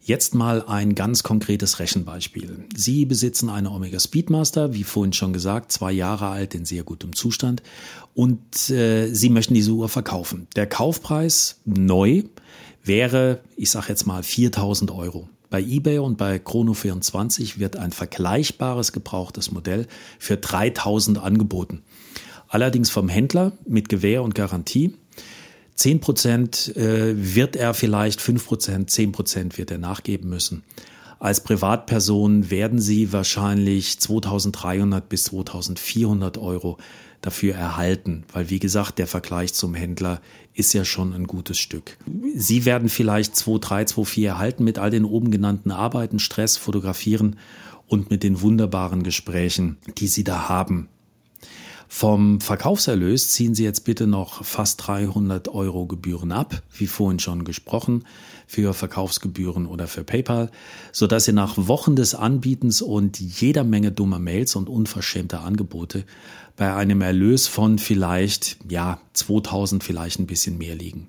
Jetzt 0.05 0.35
mal 0.35 0.65
ein 0.67 0.97
ganz 0.97 1.23
konkretes 1.23 1.79
Rechenbeispiel. 1.79 2.65
Sie 2.75 3.05
besitzen 3.05 3.49
eine 3.49 3.71
Omega 3.71 4.01
Speedmaster, 4.01 4.75
wie 4.75 4.83
vorhin 4.83 5.12
schon 5.12 5.33
gesagt, 5.33 5.71
zwei 5.71 5.93
Jahre 5.93 6.27
alt, 6.27 6.57
in 6.57 6.65
sehr 6.65 6.83
gutem 6.83 7.15
Zustand, 7.15 7.62
und 8.12 8.69
äh, 8.69 9.15
Sie 9.15 9.29
möchten 9.29 9.55
diese 9.55 9.71
Uhr 9.71 9.88
verkaufen. 9.88 10.49
Der 10.57 10.67
Kaufpreis 10.67 11.61
neu 11.65 12.25
wäre, 12.83 13.43
ich 13.57 13.71
sage 13.71 13.91
jetzt 13.91 14.05
mal 14.05 14.25
4000 14.25 14.91
Euro. 14.91 15.29
Bei 15.51 15.62
eBay 15.62 15.99
und 15.99 16.19
bei 16.19 16.37
Chrono24 16.37 17.61
wird 17.61 17.77
ein 17.77 17.93
vergleichbares 17.93 18.91
gebrauchtes 18.91 19.53
Modell 19.53 19.87
für 20.19 20.37
3000 20.37 21.19
angeboten. 21.19 21.83
Allerdings 22.49 22.91
vom 22.91 23.09
Händler 23.09 23.53
mit 23.69 23.88
Gewähr 23.88 24.25
und 24.25 24.35
Garantie 24.35 24.95
10 25.75 26.01
Prozent 26.01 26.77
äh, 26.77 27.15
wird 27.17 27.57
er 27.57 27.75
vielleicht, 27.75 28.21
5 28.21 28.47
Prozent, 28.47 28.91
10 28.91 29.13
Prozent 29.13 29.59
wird 29.59 29.71
er 29.71 29.79
nachgeben 29.79 30.29
müssen. 30.29 30.63
Als 31.19 31.43
Privatperson 31.43 32.51
werden 32.51 32.81
Sie 32.81 33.13
wahrscheinlich 33.13 34.01
2300 34.01 35.09
bis 35.09 35.25
2400 35.25 36.37
Euro 36.39 36.79
dafür 37.21 37.55
erhalten, 37.55 38.25
weil 38.33 38.51
wie 38.51 38.59
gesagt, 38.59 38.99
der 38.99 39.07
Vergleich 39.07 39.55
zum 39.55 39.75
Händler 39.75 40.21
ist 40.55 40.73
ja 40.73 40.85
schon 40.85 41.13
ein 41.13 41.29
gutes 41.29 41.59
Stück. 41.59 41.97
Sie 42.35 42.65
werden 42.65 42.89
vielleicht 42.89 43.37
2, 43.37 43.59
3, 43.61 43.85
2, 43.85 44.05
4 44.05 44.29
erhalten 44.31 44.65
mit 44.65 44.79
all 44.79 44.91
den 44.91 45.05
oben 45.05 45.31
genannten 45.31 45.71
Arbeiten, 45.71 46.19
Stress, 46.19 46.57
Fotografieren 46.57 47.37
und 47.87 48.11
mit 48.11 48.25
den 48.25 48.41
wunderbaren 48.41 49.05
Gesprächen, 49.05 49.79
die 49.99 50.09
Sie 50.09 50.25
da 50.25 50.49
haben 50.49 50.89
vom 51.95 52.41
Verkaufserlös 52.41 53.29
ziehen 53.29 53.55
Sie 53.55 53.65
jetzt 53.65 53.85
bitte 53.85 54.07
noch 54.07 54.45
fast 54.45 54.87
300 54.87 55.49
Euro 55.49 55.85
Gebühren 55.87 56.33
ab, 56.33 56.63
wie 56.75 56.87
vorhin 56.87 57.19
schon 57.19 57.45
gesprochen, 57.45 58.05
für 58.47 58.73
Verkaufsgebühren 58.73 59.67
oder 59.67 59.87
für 59.87 60.03
PayPal, 60.03 60.51
so 60.91 61.07
dass 61.07 61.27
Sie 61.27 61.35
nach 61.35 61.55
Wochen 61.59 61.95
des 61.95 62.15
Anbietens 62.15 62.81
und 62.81 63.21
jeder 63.21 63.63
Menge 63.63 63.93
dummer 63.93 64.19
Mails 64.19 64.57
und 64.57 64.71
unverschämter 64.71 65.43
Angebote 65.43 66.07
bei 66.57 66.75
einem 66.75 67.03
Erlös 67.03 67.47
von 67.47 67.79
vielleicht, 67.79 68.57
ja, 68.71 68.99
2000 69.13 69.85
vielleicht 69.85 70.19
ein 70.19 70.27
bisschen 70.27 70.57
mehr 70.57 70.75
liegen. 70.75 71.09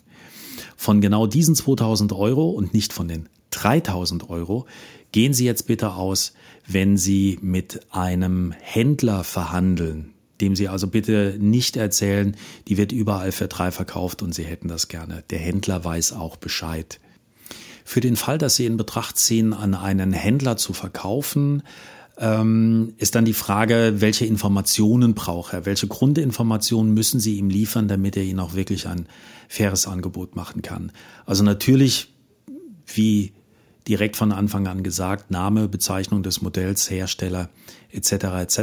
Von 0.75 0.99
genau 0.99 1.27
diesen 1.27 1.55
2000 1.55 2.11
Euro 2.11 2.49
und 2.49 2.73
nicht 2.73 2.91
von 2.91 3.07
den 3.07 3.29
3000 3.51 4.29
Euro 4.29 4.67
gehen 5.13 5.33
Sie 5.33 5.45
jetzt 5.45 5.65
bitte 5.65 5.93
aus, 5.93 6.33
wenn 6.67 6.97
Sie 6.97 7.39
mit 7.41 7.79
einem 7.89 8.51
Händler 8.59 9.23
verhandeln, 9.23 10.13
dem 10.41 10.55
Sie 10.55 10.67
also 10.67 10.87
bitte 10.87 11.37
nicht 11.39 11.77
erzählen, 11.77 12.35
die 12.67 12.77
wird 12.77 12.91
überall 12.91 13.31
für 13.31 13.47
drei 13.47 13.71
verkauft 13.71 14.21
und 14.21 14.33
Sie 14.33 14.43
hätten 14.43 14.67
das 14.67 14.87
gerne. 14.87 15.23
Der 15.29 15.39
Händler 15.39 15.83
weiß 15.83 16.13
auch 16.13 16.37
Bescheid. 16.37 16.99
Für 17.85 18.01
den 18.01 18.15
Fall, 18.15 18.37
dass 18.37 18.55
Sie 18.55 18.65
in 18.65 18.77
Betracht 18.77 19.17
ziehen, 19.17 19.53
an 19.53 19.75
einen 19.75 20.13
Händler 20.13 20.57
zu 20.57 20.73
verkaufen, 20.73 21.63
ähm, 22.17 22.93
ist 22.97 23.15
dann 23.15 23.25
die 23.25 23.33
Frage, 23.33 23.95
welche 23.97 24.25
Informationen 24.25 25.13
braucht 25.13 25.53
er? 25.53 25.65
Welche 25.65 25.87
Grundinformationen 25.87 26.93
müssen 26.93 27.19
Sie 27.19 27.37
ihm 27.37 27.49
liefern, 27.49 27.87
damit 27.87 28.15
er 28.15 28.23
Ihnen 28.23 28.39
auch 28.39 28.53
wirklich 28.53 28.87
ein 28.87 29.07
faires 29.49 29.87
Angebot 29.87 30.35
machen 30.35 30.61
kann? 30.61 30.91
Also 31.25 31.43
natürlich, 31.43 32.13
wie 32.85 33.33
direkt 33.87 34.15
von 34.15 34.31
Anfang 34.31 34.67
an 34.67 34.83
gesagt, 34.83 35.31
Name, 35.31 35.67
Bezeichnung 35.67 36.23
des 36.23 36.41
Modells, 36.41 36.89
Hersteller 36.89 37.49
etc. 37.91 38.11
etc. 38.11 38.59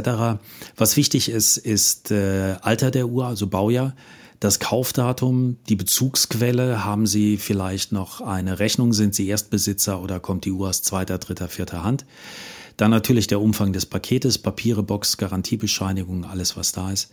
Was 0.75 0.97
wichtig 0.97 1.29
ist, 1.29 1.57
ist 1.57 2.11
äh, 2.11 2.55
Alter 2.61 2.91
der 2.91 3.07
Uhr, 3.07 3.25
also 3.25 3.47
Baujahr 3.47 3.93
das 4.41 4.59
Kaufdatum, 4.59 5.57
die 5.69 5.75
Bezugsquelle, 5.75 6.83
haben 6.83 7.05
Sie 7.05 7.37
vielleicht 7.37 7.91
noch 7.91 8.21
eine 8.21 8.57
Rechnung, 8.57 8.91
sind 8.91 9.13
Sie 9.13 9.27
Erstbesitzer 9.27 10.01
oder 10.01 10.19
kommt 10.19 10.45
die 10.45 10.51
Uhr 10.51 10.67
aus 10.67 10.81
zweiter, 10.81 11.19
dritter, 11.19 11.47
vierter 11.47 11.83
Hand? 11.83 12.05
Dann 12.75 12.89
natürlich 12.89 13.27
der 13.27 13.39
Umfang 13.39 13.71
des 13.71 13.85
Paketes, 13.85 14.39
Papiere, 14.39 14.81
Box, 14.81 15.17
Garantiebescheinigung, 15.17 16.25
alles 16.25 16.57
was 16.57 16.71
da 16.71 16.91
ist. 16.91 17.11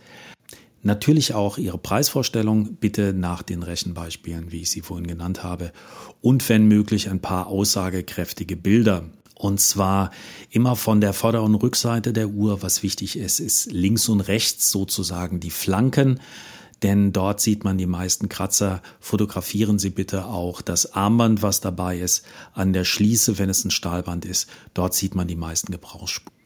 Natürlich 0.81 1.33
auch 1.33 1.57
Ihre 1.57 1.77
Preisvorstellung, 1.77 2.75
bitte 2.75 3.13
nach 3.13 3.43
den 3.43 3.63
Rechenbeispielen, 3.63 4.51
wie 4.51 4.61
ich 4.61 4.71
sie 4.71 4.81
vorhin 4.81 5.07
genannt 5.07 5.43
habe. 5.43 5.71
Und 6.21 6.47
wenn 6.49 6.67
möglich 6.67 7.09
ein 7.09 7.19
paar 7.19 7.47
aussagekräftige 7.47 8.55
Bilder. 8.55 9.03
Und 9.35 9.61
zwar 9.61 10.11
immer 10.49 10.75
von 10.75 11.01
der 11.01 11.13
Vorder- 11.13 11.43
und 11.43 11.55
Rückseite 11.55 12.13
der 12.13 12.29
Uhr. 12.29 12.61
Was 12.61 12.83
wichtig 12.83 13.17
ist, 13.17 13.39
ist 13.39 13.71
links 13.71 14.09
und 14.09 14.21
rechts 14.21 14.69
sozusagen 14.69 15.39
die 15.39 15.51
Flanken 15.51 16.19
denn 16.83 17.11
dort 17.11 17.41
sieht 17.41 17.63
man 17.63 17.77
die 17.77 17.85
meisten 17.85 18.29
Kratzer. 18.29 18.81
Fotografieren 18.99 19.79
Sie 19.79 19.89
bitte 19.89 20.25
auch 20.25 20.61
das 20.61 20.93
Armband, 20.93 21.41
was 21.41 21.61
dabei 21.61 21.99
ist, 21.99 22.25
an 22.53 22.73
der 22.73 22.85
Schließe, 22.85 23.37
wenn 23.37 23.49
es 23.49 23.65
ein 23.65 23.71
Stahlband 23.71 24.25
ist. 24.25 24.49
Dort 24.73 24.93
sieht 24.93 25.15
man 25.15 25.27
die 25.27 25.35
meisten 25.35 25.71
Gebrauchsspuren. 25.71 26.38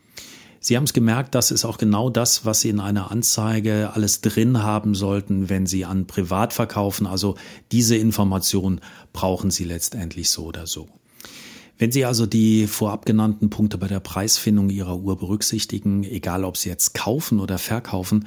Sie 0.65 0.77
haben 0.77 0.85
es 0.85 0.93
gemerkt, 0.93 1.35
das 1.35 1.51
ist 1.51 1.65
auch 1.65 1.77
genau 1.77 2.09
das, 2.09 2.45
was 2.45 2.61
Sie 2.61 2.69
in 2.69 2.79
einer 2.79 3.11
Anzeige 3.11 3.91
alles 3.95 4.21
drin 4.21 4.63
haben 4.63 4.95
sollten, 4.95 5.49
wenn 5.49 5.65
Sie 5.65 5.83
an 5.83 6.07
Privat 6.07 6.53
verkaufen. 6.53 7.05
Also 7.05 7.35
diese 7.73 7.97
Information 7.97 8.79
brauchen 9.11 9.51
Sie 9.51 9.65
letztendlich 9.65 10.29
so 10.29 10.45
oder 10.45 10.65
so. 10.65 10.87
Wenn 11.77 11.91
Sie 11.91 12.05
also 12.05 12.25
die 12.25 12.67
vorab 12.67 13.05
genannten 13.05 13.49
Punkte 13.49 13.77
bei 13.77 13.89
der 13.89 13.99
Preisfindung 13.99 14.69
Ihrer 14.69 14.97
Uhr 14.97 15.17
berücksichtigen, 15.17 16.05
egal 16.05 16.45
ob 16.45 16.55
Sie 16.55 16.69
jetzt 16.69 16.93
kaufen 16.93 17.41
oder 17.41 17.57
verkaufen, 17.57 18.25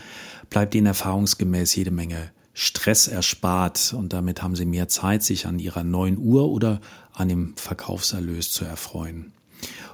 bleibt 0.51 0.75
Ihnen 0.75 0.89
erfahrungsgemäß 0.89 1.75
jede 1.75 1.91
Menge 1.91 2.33
Stress 2.53 3.09
erspart 3.09 3.95
und 3.97 4.13
damit 4.13 4.43
haben 4.43 4.57
Sie 4.57 4.67
mehr 4.67 4.89
Zeit, 4.89 5.23
sich 5.23 5.47
an 5.47 5.59
Ihrer 5.59 5.85
neuen 5.85 6.19
Uhr 6.19 6.51
oder 6.51 6.83
an 7.15 7.31
dem 7.31 7.57
Verkaufserlös 7.57 8.53
zu 8.53 8.67
erfreuen. 8.67 9.33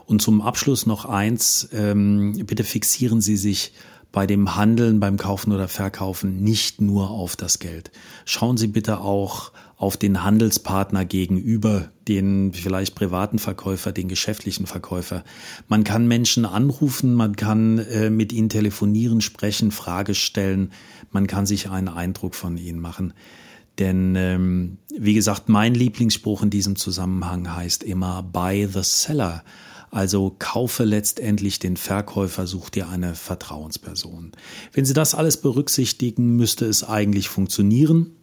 Und 0.06 0.22
zum 0.22 0.42
Abschluss 0.42 0.86
noch 0.86 1.04
eins, 1.04 1.68
ähm, 1.72 2.44
bitte 2.46 2.64
fixieren 2.64 3.20
Sie 3.20 3.36
sich 3.36 3.72
bei 4.12 4.26
dem 4.26 4.56
Handeln, 4.56 5.00
beim 5.00 5.16
Kaufen 5.16 5.52
oder 5.52 5.68
Verkaufen 5.68 6.42
nicht 6.42 6.80
nur 6.80 7.10
auf 7.10 7.34
das 7.34 7.58
Geld. 7.58 7.90
Schauen 8.26 8.58
Sie 8.58 8.66
bitte 8.66 9.00
auch 9.00 9.52
auf 9.76 9.96
den 9.96 10.22
Handelspartner 10.22 11.04
gegenüber, 11.04 11.90
den 12.06 12.52
vielleicht 12.52 12.94
privaten 12.94 13.38
Verkäufer, 13.38 13.90
den 13.90 14.06
geschäftlichen 14.06 14.66
Verkäufer. 14.66 15.24
Man 15.66 15.82
kann 15.82 16.06
Menschen 16.06 16.44
anrufen, 16.44 17.14
man 17.14 17.34
kann 17.36 17.78
äh, 17.78 18.10
mit 18.10 18.32
ihnen 18.32 18.48
telefonieren, 18.48 19.20
sprechen, 19.22 19.72
Frage 19.72 20.14
stellen, 20.14 20.72
man 21.10 21.26
kann 21.26 21.46
sich 21.46 21.70
einen 21.70 21.88
Eindruck 21.88 22.34
von 22.34 22.58
ihnen 22.58 22.78
machen. 22.78 23.14
Denn 23.78 24.14
ähm, 24.16 24.78
wie 24.96 25.14
gesagt, 25.14 25.48
mein 25.48 25.74
Lieblingsspruch 25.74 26.42
in 26.42 26.50
diesem 26.50 26.76
Zusammenhang 26.76 27.52
heißt 27.52 27.82
immer 27.82 28.22
Buy 28.22 28.68
the 28.72 28.82
Seller. 28.82 29.42
Also 29.92 30.34
kaufe 30.38 30.84
letztendlich 30.84 31.58
den 31.58 31.76
Verkäufer, 31.76 32.46
such 32.46 32.70
dir 32.70 32.88
eine 32.88 33.14
Vertrauensperson. 33.14 34.32
Wenn 34.72 34.86
Sie 34.86 34.94
das 34.94 35.14
alles 35.14 35.36
berücksichtigen, 35.36 36.34
müsste 36.34 36.64
es 36.64 36.82
eigentlich 36.82 37.28
funktionieren. 37.28 38.16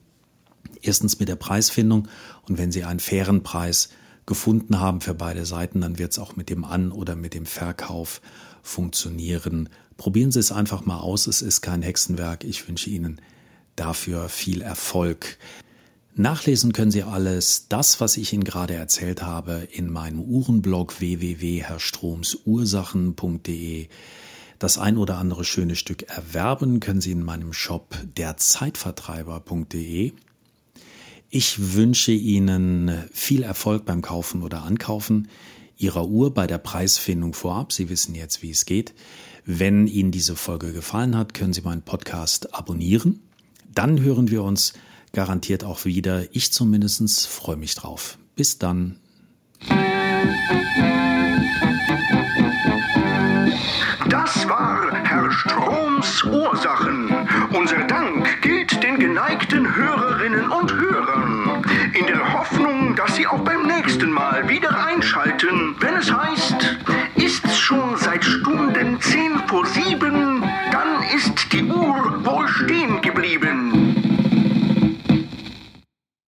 Erstens 0.82 1.20
mit 1.20 1.30
der 1.30 1.36
Preisfindung 1.36 2.08
und 2.48 2.58
wenn 2.58 2.72
Sie 2.72 2.86
einen 2.86 3.00
fairen 3.00 3.44
Preis 3.44 3.90
gefunden 4.26 4.80
haben 4.80 5.00
für 5.00 5.14
beide 5.14 5.46
Seiten, 5.46 5.82
dann 5.82 6.00
wird 6.00 6.12
es 6.14 6.18
auch 6.18 6.36
mit 6.36 6.50
dem 6.50 6.66
An- 6.66 6.92
oder 6.92 7.16
mit 7.16 7.36
dem 7.36 7.46
Verkauf 7.46 8.20
funktionieren. 8.64 9.70
Probieren 9.96 10.32
Sie 10.32 10.40
es 10.40 10.52
einfach 10.52 10.88
mal 10.88 11.00
aus. 11.00 11.28
Es 11.28 11.44
ist 11.44 11.62
kein 11.62 11.84
Hexenwerk. 11.84 12.46
Ich 12.46 12.68
wünsche 12.68 12.90
Ihnen 12.90 13.22
dafür 13.76 14.28
viel 14.28 14.64
Erfolg. 14.64 15.38
Nachlesen 16.16 16.74
können 16.74 16.90
Sie 16.92 17.04
alles, 17.04 17.68
das, 17.70 18.02
was 18.02 18.18
ich 18.18 18.34
Ihnen 18.34 18.44
gerade 18.44 18.74
erzählt 18.74 19.22
habe, 19.22 19.70
in 19.72 19.90
meinem 19.90 20.20
Uhrenblog 20.20 21.00
www.herrstromsursachen.de. 21.00 23.88
Das 24.58 24.78
ein 24.78 24.98
oder 24.98 25.18
andere 25.18 25.46
schöne 25.46 25.78
Stück 25.78 26.04
erwerben 26.10 26.82
können 26.82 27.00
Sie 27.00 27.12
in 27.12 27.24
meinem 27.24 27.54
Shop 27.54 27.96
derzeitvertreiber.de. 28.18 30.12
Ich 31.30 31.74
wünsche 31.76 32.12
Ihnen 32.12 33.06
viel 33.14 33.44
Erfolg 33.44 33.86
beim 33.86 34.02
Kaufen 34.02 34.44
oder 34.44 34.64
Ankaufen 34.64 35.30
Ihrer 35.78 36.08
Uhr 36.08 36.34
bei 36.34 36.46
der 36.46 36.58
Preisfindung 36.58 37.34
vorab. 37.34 37.72
Sie 37.72 37.88
wissen 37.88 38.14
jetzt, 38.14 38.42
wie 38.42 38.52
es 38.52 38.66
geht. 38.66 38.94
Wenn 39.46 39.88
Ihnen 39.88 40.12
diese 40.12 40.36
Folge 40.36 40.74
gefallen 40.74 41.16
hat, 41.16 41.34
können 41.34 41.54
Sie 41.54 41.62
meinen 41.62 41.84
Podcast 41.84 42.54
abonnieren. 42.54 43.22
Dann 43.74 44.02
hören 44.02 44.30
wir 44.30 44.44
uns 44.44 44.74
garantiert 45.14 45.64
auch 45.64 45.86
wieder. 45.86 46.24
Ich 46.36 46.52
zumindest 46.52 47.28
freue 47.28 47.58
mich 47.58 47.76
drauf. 47.76 48.18
Bis 48.36 48.58
dann. 48.58 49.00
Das 54.10 54.48
war 54.48 54.92
Herr 55.04 55.32
Stroms 55.32 56.24
Ursachen. 56.24 57.10
Unser 57.54 57.84
Dank 57.86 58.42
gilt 58.42 58.82
den 58.82 59.00
geneigten 59.00 59.76
Hörerinnen 59.76 60.50
und 60.50 60.74
Hörern. 60.74 61.64
In 61.94 62.06
der 62.08 62.34
Hoffnung, 62.34 62.96
dass 62.96 63.16
Sie 63.16 63.28
auch 63.28 63.42
beim 63.42 63.68
nächsten 63.68 64.12
Mal 64.12 64.48
wieder 64.48 64.86
einschalten, 64.86 65.76
wenn 65.80 65.96
es 65.96 66.12
heißt, 66.12 66.78
ist's 67.16 67.58
schon 67.58 67.98
seit 67.98 68.24
Stunden 68.24 69.02
zehn 69.02 69.40
vor 69.48 69.66
sieben, 69.66 69.90
dann 70.10 70.10
ist 70.10 70.20
die 70.20 70.29